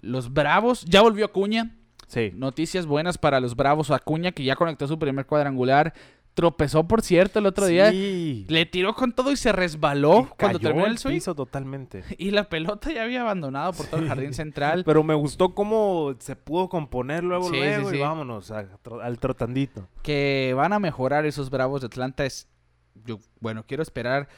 [0.00, 1.76] Los Bravos, ya volvió Acuña.
[2.06, 2.32] Sí.
[2.34, 3.90] Noticias buenas para los Bravos.
[3.90, 5.92] Acuña, que ya conectó su primer cuadrangular.
[6.34, 7.90] Tropezó, por cierto, el otro día.
[7.90, 8.44] Sí.
[8.48, 11.14] Le tiró con todo y se resbaló Y cuando terminó el swing.
[11.14, 12.04] piso totalmente.
[12.18, 14.84] Y la pelota ya había abandonado por todo el jardín central.
[14.84, 17.96] Pero me gustó cómo se pudo componer luego, Sí, luego sí.
[17.96, 18.66] y vámonos a
[19.02, 19.88] al trotandito.
[20.02, 22.48] que van a mejorar esos Bravos de Atlanta es
[23.06, 24.28] yo bueno, quiero esperar.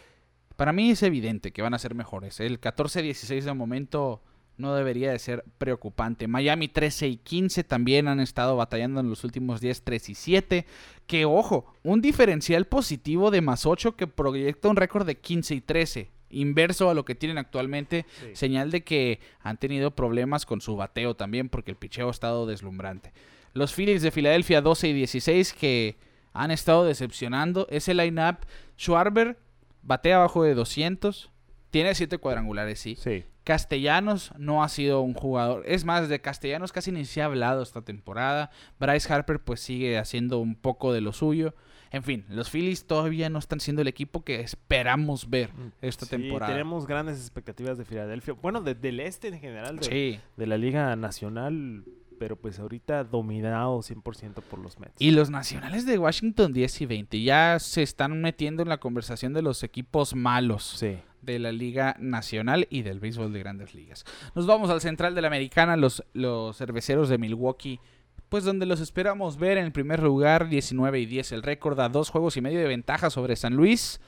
[0.56, 2.38] Para mí es evidente que van a ser mejores.
[2.40, 4.22] El 14-16 de momento
[4.58, 6.28] no debería de ser preocupante.
[6.28, 10.66] Miami 13 y 15 también han estado batallando en los últimos 10, 3 y 7.
[11.06, 15.60] Que ojo, un diferencial positivo de más 8 que proyecta un récord de 15 y
[15.60, 16.10] 13.
[16.30, 18.04] Inverso a lo que tienen actualmente.
[18.34, 22.44] Señal de que han tenido problemas con su bateo también porque el picheo ha estado
[22.44, 23.12] deslumbrante.
[23.54, 25.96] Los Phillies de Filadelfia 12 y 16 que
[26.32, 27.66] han estado decepcionando.
[27.70, 28.38] Ese line-up,
[28.76, 29.38] Schwarber
[29.82, 31.30] batea abajo de 200.
[31.70, 32.96] Tiene 7 cuadrangulares, sí.
[32.96, 33.24] Sí.
[33.44, 35.62] Castellanos no ha sido un jugador.
[35.66, 38.50] Es más, de Castellanos casi ni se ha hablado esta temporada.
[38.78, 41.54] Bryce Harper pues sigue haciendo un poco de lo suyo.
[41.90, 45.50] En fin, los Phillies todavía no están siendo el equipo que esperamos ver
[45.80, 46.52] esta Sí, temporada.
[46.52, 48.34] tenemos grandes expectativas de Filadelfia.
[48.34, 50.20] Bueno, de- del este en general, de, Sí.
[50.36, 51.84] de la Liga Nacional,
[52.18, 55.00] pero pues ahorita dominado 100% por los Mets.
[55.00, 59.32] Y los nacionales de Washington 10 y 20 ya se están metiendo en la conversación
[59.32, 60.98] de los equipos malos Sí.
[61.22, 64.04] De la Liga Nacional y del béisbol de grandes ligas.
[64.34, 67.80] Nos vamos al central de la Americana, los, los cerveceros de Milwaukee,
[68.28, 71.88] pues donde los esperamos ver en el primer lugar, 19 y 10 el récord, a
[71.88, 74.00] dos juegos y medio de ventaja sobre San Luis.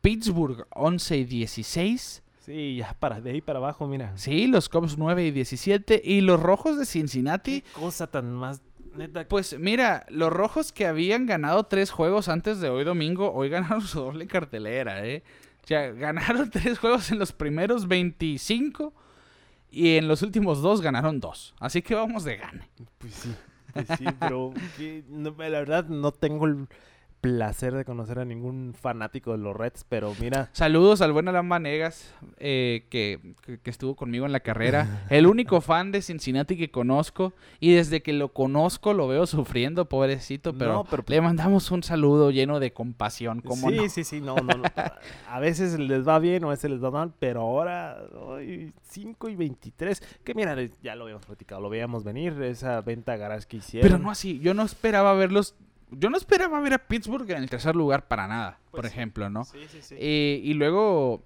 [0.00, 2.22] Pittsburgh 11 y 16.
[2.44, 4.12] Sí, ya para de ahí para abajo, mira.
[4.18, 6.02] Sí, los Cubs 9 y 17.
[6.04, 7.62] Y los Rojos de Cincinnati.
[7.62, 8.60] Qué cosa tan más
[8.96, 9.26] neta.
[9.26, 13.80] Pues mira, los rojos que habían ganado tres juegos antes de hoy domingo, hoy ganaron
[13.86, 15.22] su doble cartelera, ¿eh?
[15.64, 18.92] O sea, ganaron tres juegos en los primeros 25
[19.70, 21.54] y en los últimos dos ganaron dos.
[21.58, 22.68] Así que vamos de gane.
[22.98, 23.34] Pues sí,
[23.72, 24.52] pues sí, pero
[25.16, 26.68] la verdad no tengo el
[27.24, 31.48] placer de conocer a ningún fanático de los Reds, pero mira, Saludos al buen Alan
[31.48, 35.06] Vanegas, eh, que, que- que estuvo conmigo en la carrera.
[35.10, 37.32] El único fan de Cincinnati que conozco.
[37.60, 40.52] Y desde que lo conozco lo veo sufriendo, pobrecito.
[40.52, 43.40] Pero, No, pero- le mandamos un saludo lleno de compasión.
[43.40, 43.88] ¿cómo sí, no?
[43.88, 44.64] sí, sí, no, no, no.
[45.28, 47.98] A veces les va bien o a veces les va mal, pero ahora
[48.82, 53.46] 5 y 23, que mira, ya lo habíamos platicado, lo veíamos venir, esa venta garage
[53.46, 53.88] que hicieron.
[53.90, 55.54] Pero no así, yo no esperaba verlos.
[55.98, 58.96] Yo no esperaba ver a Pittsburgh en el tercer lugar para nada, Pues por sí.
[58.96, 59.44] ejemplo, ¿no?
[59.44, 59.94] Sí, sí, sí.
[59.98, 61.22] Eh, y luego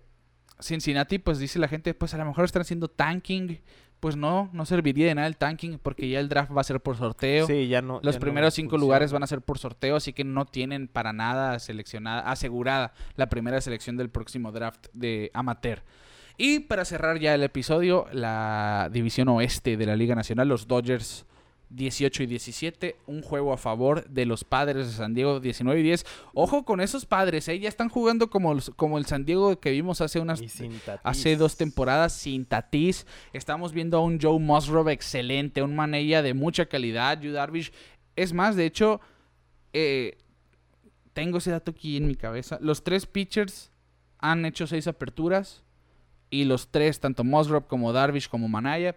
[0.60, 3.60] Cincinnati, pues dice la gente, pues a lo mejor están haciendo tanking.
[4.00, 6.80] Pues no, no serviría de nada el tanking porque ya el draft va a ser
[6.80, 7.48] por sorteo.
[7.48, 7.94] Sí, ya no.
[8.02, 8.84] Los ya no primeros cinco funciona.
[8.86, 13.28] lugares van a ser por sorteo, así que no tienen para nada seleccionada, asegurada la
[13.28, 15.82] primera selección del próximo draft de amateur.
[16.36, 21.26] Y para cerrar ya el episodio, la división oeste de la Liga Nacional, los Dodgers
[21.70, 25.82] 18 y 17, un juego a favor de los padres de San Diego 19 y
[25.82, 26.06] 10.
[26.32, 27.58] Ojo con esos padres, ¿eh?
[27.58, 30.40] ya están jugando como, los- como el San Diego que vimos hace unas
[31.04, 32.46] hace dos temporadas sin.
[33.32, 37.72] Estamos viendo a un Joe Musgrove excelente, un Manella de mucha calidad, Yu Darvish.
[38.16, 39.00] Es más, de hecho,
[39.72, 40.16] eh,
[41.12, 42.58] tengo ese dato aquí en mi cabeza.
[42.60, 43.70] Los tres pitchers
[44.18, 45.62] han hecho seis aperturas
[46.30, 48.96] y los tres, tanto Musgrove como Darvish como Manaya,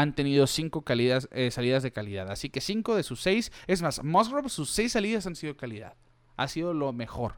[0.00, 2.30] han tenido cinco calidad- eh, salidas de calidad.
[2.30, 5.94] Así que cinco de sus seis, es más, Musgrove, sus seis salidas han sido calidad.
[6.36, 7.34] Ha sido lo mejor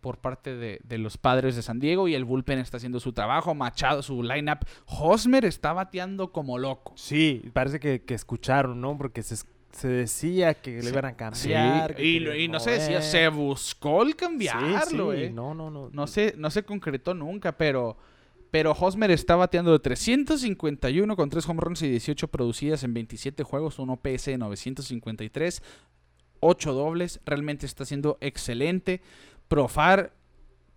[0.00, 3.12] por parte de, de los padres de San Diego y el bullpen está haciendo su
[3.12, 3.54] trabajo.
[3.54, 4.58] Machado, su lineup.
[4.86, 6.92] Hosmer está bateando como loco.
[6.96, 8.96] Sí, parece que, que escucharon, ¿no?
[8.96, 9.36] Porque se,
[9.88, 11.16] decía que le iban a Sí,
[11.50, 11.94] cambiar.
[11.96, 15.30] que y, y no se decía, se buscó el cambiarlo, sí, sí, eh.
[15.34, 15.88] No, no, no.
[15.90, 17.96] No se, no se concretó nunca, pero,
[18.56, 23.42] pero Hosmer está bateando de 351 con 3 home runs y 18 producidas en 27
[23.42, 25.62] juegos, un OPS de 953,
[26.40, 29.02] 8 dobles, realmente está siendo excelente.
[29.48, 30.14] Profar,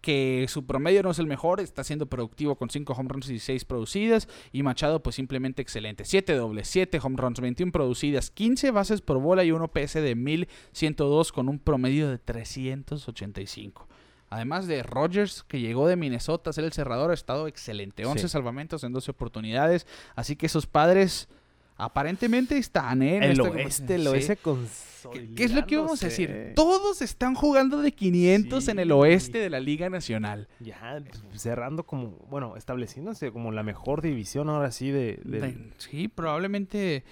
[0.01, 3.39] que su promedio no es el mejor, está siendo productivo con 5 home runs y
[3.39, 4.27] 6 producidas.
[4.51, 6.03] Y Machado, pues simplemente excelente.
[6.03, 10.15] 7 dobles, 7 home runs, 21 producidas, 15 bases por bola y un OPS de
[10.15, 13.87] 1102 con un promedio de 385.
[14.29, 18.05] Además de Rogers, que llegó de Minnesota a ser el cerrador, ha estado excelente.
[18.05, 18.29] 11 Sí.
[18.29, 19.87] salvamentos en 12 oportunidades.
[20.15, 21.27] Así que esos padres
[21.79, 23.17] aparentemente están ¿eh?
[23.17, 24.07] en El esta oeste, el
[25.35, 26.51] ¿Qué, es lo que vamos a decir?
[26.53, 30.49] Todos están jugando de 500 en el oeste de la Liga Nacional.
[30.59, 35.71] Ya pues, cerrando como, bueno, estableciéndose como la mejor división ahora sí de...
[35.77, 37.03] sí, probablemente.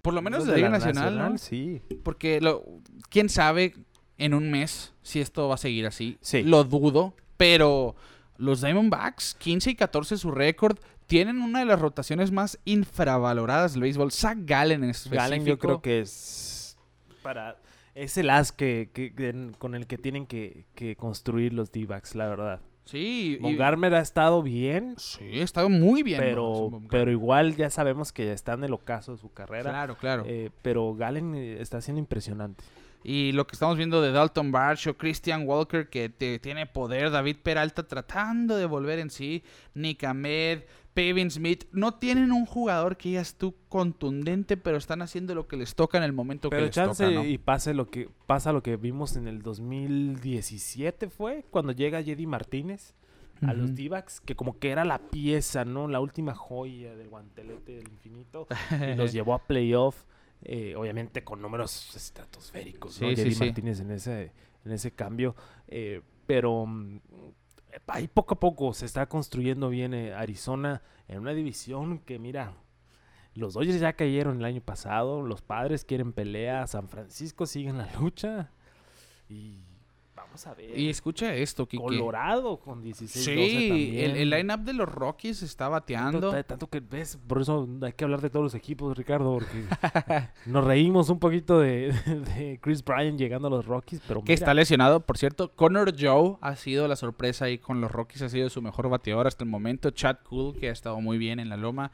[0.00, 1.38] Por lo menos de de la Liga Nacional, ¿no?
[1.38, 1.82] Sí.
[2.02, 2.64] Porque lo,
[3.08, 3.74] quién sabe
[4.18, 6.18] en un mes si esto va a seguir así.
[6.20, 6.42] Sí.
[6.42, 7.94] Lo dudo, pero
[8.36, 13.82] los Diamondbacks, 15 y 14 su récord, tienen una de las rotaciones más infravaloradas del
[13.82, 14.10] béisbol.
[14.12, 15.22] Zach Gallen en específico.
[15.22, 16.76] Galen yo creo que es
[17.22, 17.56] para...
[17.94, 22.16] Es el as que, que- que- con el que tienen que, que construir los D-backs,
[22.16, 22.60] la verdad.
[22.86, 26.18] Sí, y- Von Garmer ha estado bien, sí, ha estado muy bien.
[26.20, 29.70] pero, pero igual ya sabemos que está en el ocaso de su carrera.
[29.70, 30.24] Claro, claro.
[30.26, 32.64] Eh, pero Galen eh, está siendo impresionante.
[33.06, 37.36] Y lo que estamos viendo de Dalton Barcho, Christian Walker, que te- tiene poder, David
[37.42, 39.44] Peralta tratando de volver en sí,
[39.74, 40.62] Nick Ahmed,
[40.94, 45.56] Pavin Smith, no tienen un jugador que digas tú contundente, pero están haciendo lo que
[45.58, 47.24] les toca en el momento que les chance toca, ¿no?
[47.26, 52.26] y pase lo que pasa lo que vimos en el 2017 fue cuando llega Jedi
[52.26, 52.94] Martínez
[53.42, 53.74] a los Ujú.
[53.74, 55.88] D-backs, que como que era la pieza, ¿no?
[55.88, 58.46] La última joya del guantelete del infinito
[58.80, 60.04] y los llevó a playoff,
[60.44, 63.14] eh, obviamente con números estratosféricos, ¿no?
[63.16, 63.44] Sí, sí.
[63.44, 64.32] Martínez en ese
[64.64, 65.34] en ese cambio,
[65.68, 67.00] eh, pero mm,
[67.86, 72.54] ahí poco a poco se está construyendo bien eh, Arizona en una división que mira,
[73.34, 77.78] los Dodgers ya cayeron el año pasado, los padres quieren pelea, San Francisco sigue en
[77.78, 78.50] la lucha
[79.28, 79.73] y
[80.34, 80.78] vamos a ver.
[80.78, 81.82] Y escucha esto, Kike.
[81.82, 86.30] Colorado con 16 Sí, el, el lineup de los Rockies está bateando.
[86.30, 89.64] tanto, tanto que ves, por eso hay que hablar de todos los equipos, Ricardo, porque
[90.46, 91.92] nos reímos un poquito de,
[92.36, 95.52] de Chris Bryan llegando a los Rockies, pero Que mira, está lesionado, por cierto.
[95.54, 99.26] Connor Joe ha sido la sorpresa ahí con los Rockies, ha sido su mejor bateador
[99.26, 99.90] hasta el momento.
[99.90, 101.92] Chad Cool, que ha estado muy bien en la loma.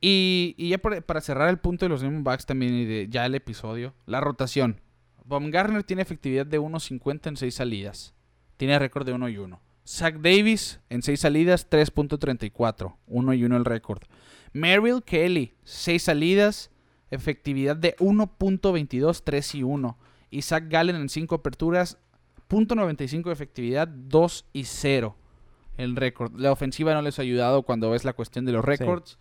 [0.00, 3.24] Y, y ya por- para cerrar el punto de los Diamondbacks también y de ya
[3.24, 4.80] el episodio, la rotación.
[5.24, 8.14] Baumgartner tiene efectividad de 1.50 en 6 salidas.
[8.56, 9.60] Tiene récord de 1 y 1.
[9.86, 12.96] Zach Davis en 6 salidas, 3.34.
[13.06, 14.02] 1 y 1 el récord.
[14.52, 16.70] Merrill Kelly, 6 salidas,
[17.10, 19.98] efectividad de 1.22, 3 y 1.
[20.30, 21.98] Y Zach Gallen en 5 aperturas,
[22.48, 25.16] .95 de efectividad, 2 y 0
[25.76, 26.32] el récord.
[26.38, 29.18] La ofensiva no les ha ayudado cuando ves la cuestión de los récords,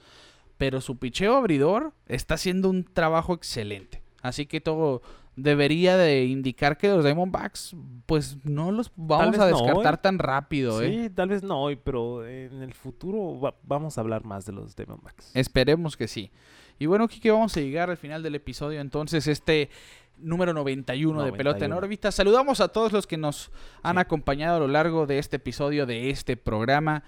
[0.57, 4.01] pero su picheo abridor está haciendo un trabajo excelente.
[4.21, 5.01] Así que todo
[5.35, 7.75] debería de indicar que los Diamondbacks,
[8.05, 9.99] pues no los vamos a descartar ¿eh?
[10.01, 11.03] tan rápido, ¿eh?
[11.05, 14.51] Sí, tal vez no hoy, pero en el futuro va- vamos a hablar más de
[14.53, 15.31] los Diamondbacks.
[15.35, 16.31] Esperemos que sí.
[16.79, 18.81] Y bueno, Kike, vamos a llegar al final del episodio.
[18.81, 19.69] Entonces, este
[20.17, 21.77] número 91, de Pelota en 91.
[21.77, 22.11] órbita.
[22.11, 23.51] Saludamos a todos los que nos
[23.83, 24.01] han Sí.
[24.01, 27.03] acompañado a lo largo de este episodio, de este programa.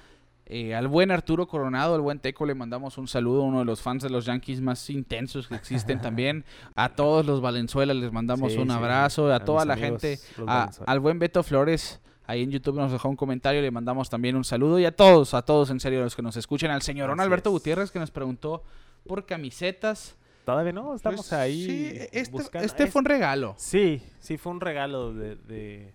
[0.46, 3.82] Eh, al buen Arturo Coronado, al buen Teco, le mandamos un saludo, uno de los
[3.82, 6.44] fans de los Yankees más intensos que existen también.
[6.76, 9.32] A todos los Valenzuela les mandamos Sí, un sí, abrazo.
[9.32, 12.00] A, a toda la amigos, gente, a- al buen Beto Flores.
[12.26, 14.80] Ahí en YouTube nos dejó un comentario, le mandamos también un saludo.
[14.80, 16.72] Y a todos, a todos en serio los que nos escuchan.
[16.72, 17.54] Al señorón Así Alberto es.
[17.54, 18.64] Gutiérrez que nos preguntó
[19.08, 20.16] por camisetas.
[20.46, 22.66] Todavía no, estamos Pues, ahí sí, este, buscando.
[22.66, 23.56] este Es- fue un regalo.
[23.58, 25.94] Sí, sí, fue un regalo de, de-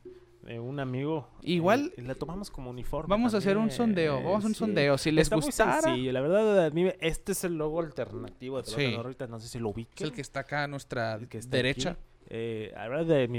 [0.48, 1.28] eh, un amigo.
[1.42, 3.08] Igual- eh, la tomamos como uniforme.
[3.10, 4.58] Vamos a hacer un sondeo, vamos a hacer un sí.
[4.58, 4.98] sondeo.
[4.98, 8.60] Si les Está muy gustara, sencillo, la verdad, a mí este es el logo alternativo
[8.62, 8.82] de Sí.
[8.82, 10.06] en órbita, no sé si lo es ubiquen.
[10.06, 11.90] el que está acá a nuestra el que está derecha.
[11.90, 12.00] aquí.
[12.30, 13.38] Eh, la verdad, de mi-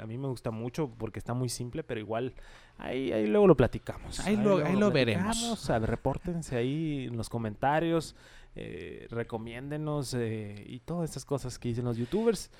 [0.00, 2.34] a mí me gusta mucho porque está muy simple, pero igual
[2.76, 4.18] ahí, ahí luego lo platicamos.
[4.20, 5.24] Ahí lo- ahí lo veremos.
[5.26, 8.16] platicamos, a ver, repórtense ahí en los comentarios,
[8.56, 12.50] eh, recomiéndenos eh, y todas esas cosas que dicen los youtubers.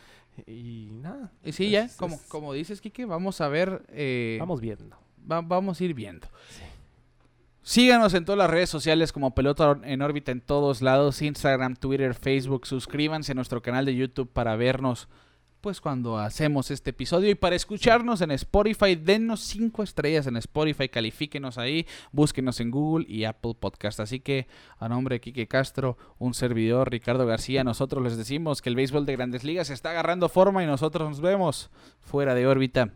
[0.47, 3.83] Y nada, Y sí, ya, Es- como, como dices, Kike, vamos a ver.
[3.89, 4.97] eh, vamos viendo.
[5.31, 6.29] va- vamos a ir viendo.
[7.63, 12.15] Síganos en todas las redes sociales como Pelota en órbita en todos lados, Instagram, Twitter,
[12.15, 12.65] Facebook.
[12.67, 15.09] Suscríbanse a nuestro canal de YouTube para vernos
[15.67, 20.89] pues cuando hacemos este episodio y para escucharnos en Spotify, dennos cinco estrellas en Spotify,
[20.89, 23.99] califíquenos ahí, búsquenos en Google y Apple Podcast.
[23.99, 24.47] Así que
[24.79, 29.07] a nombre de Quique Castro, un servidor Ricardo García, nosotros les decimos que el béisbol
[29.07, 31.69] de Grandes Ligas está agarrando forma y nosotros nos vemos
[31.99, 32.93] fuera de órbita.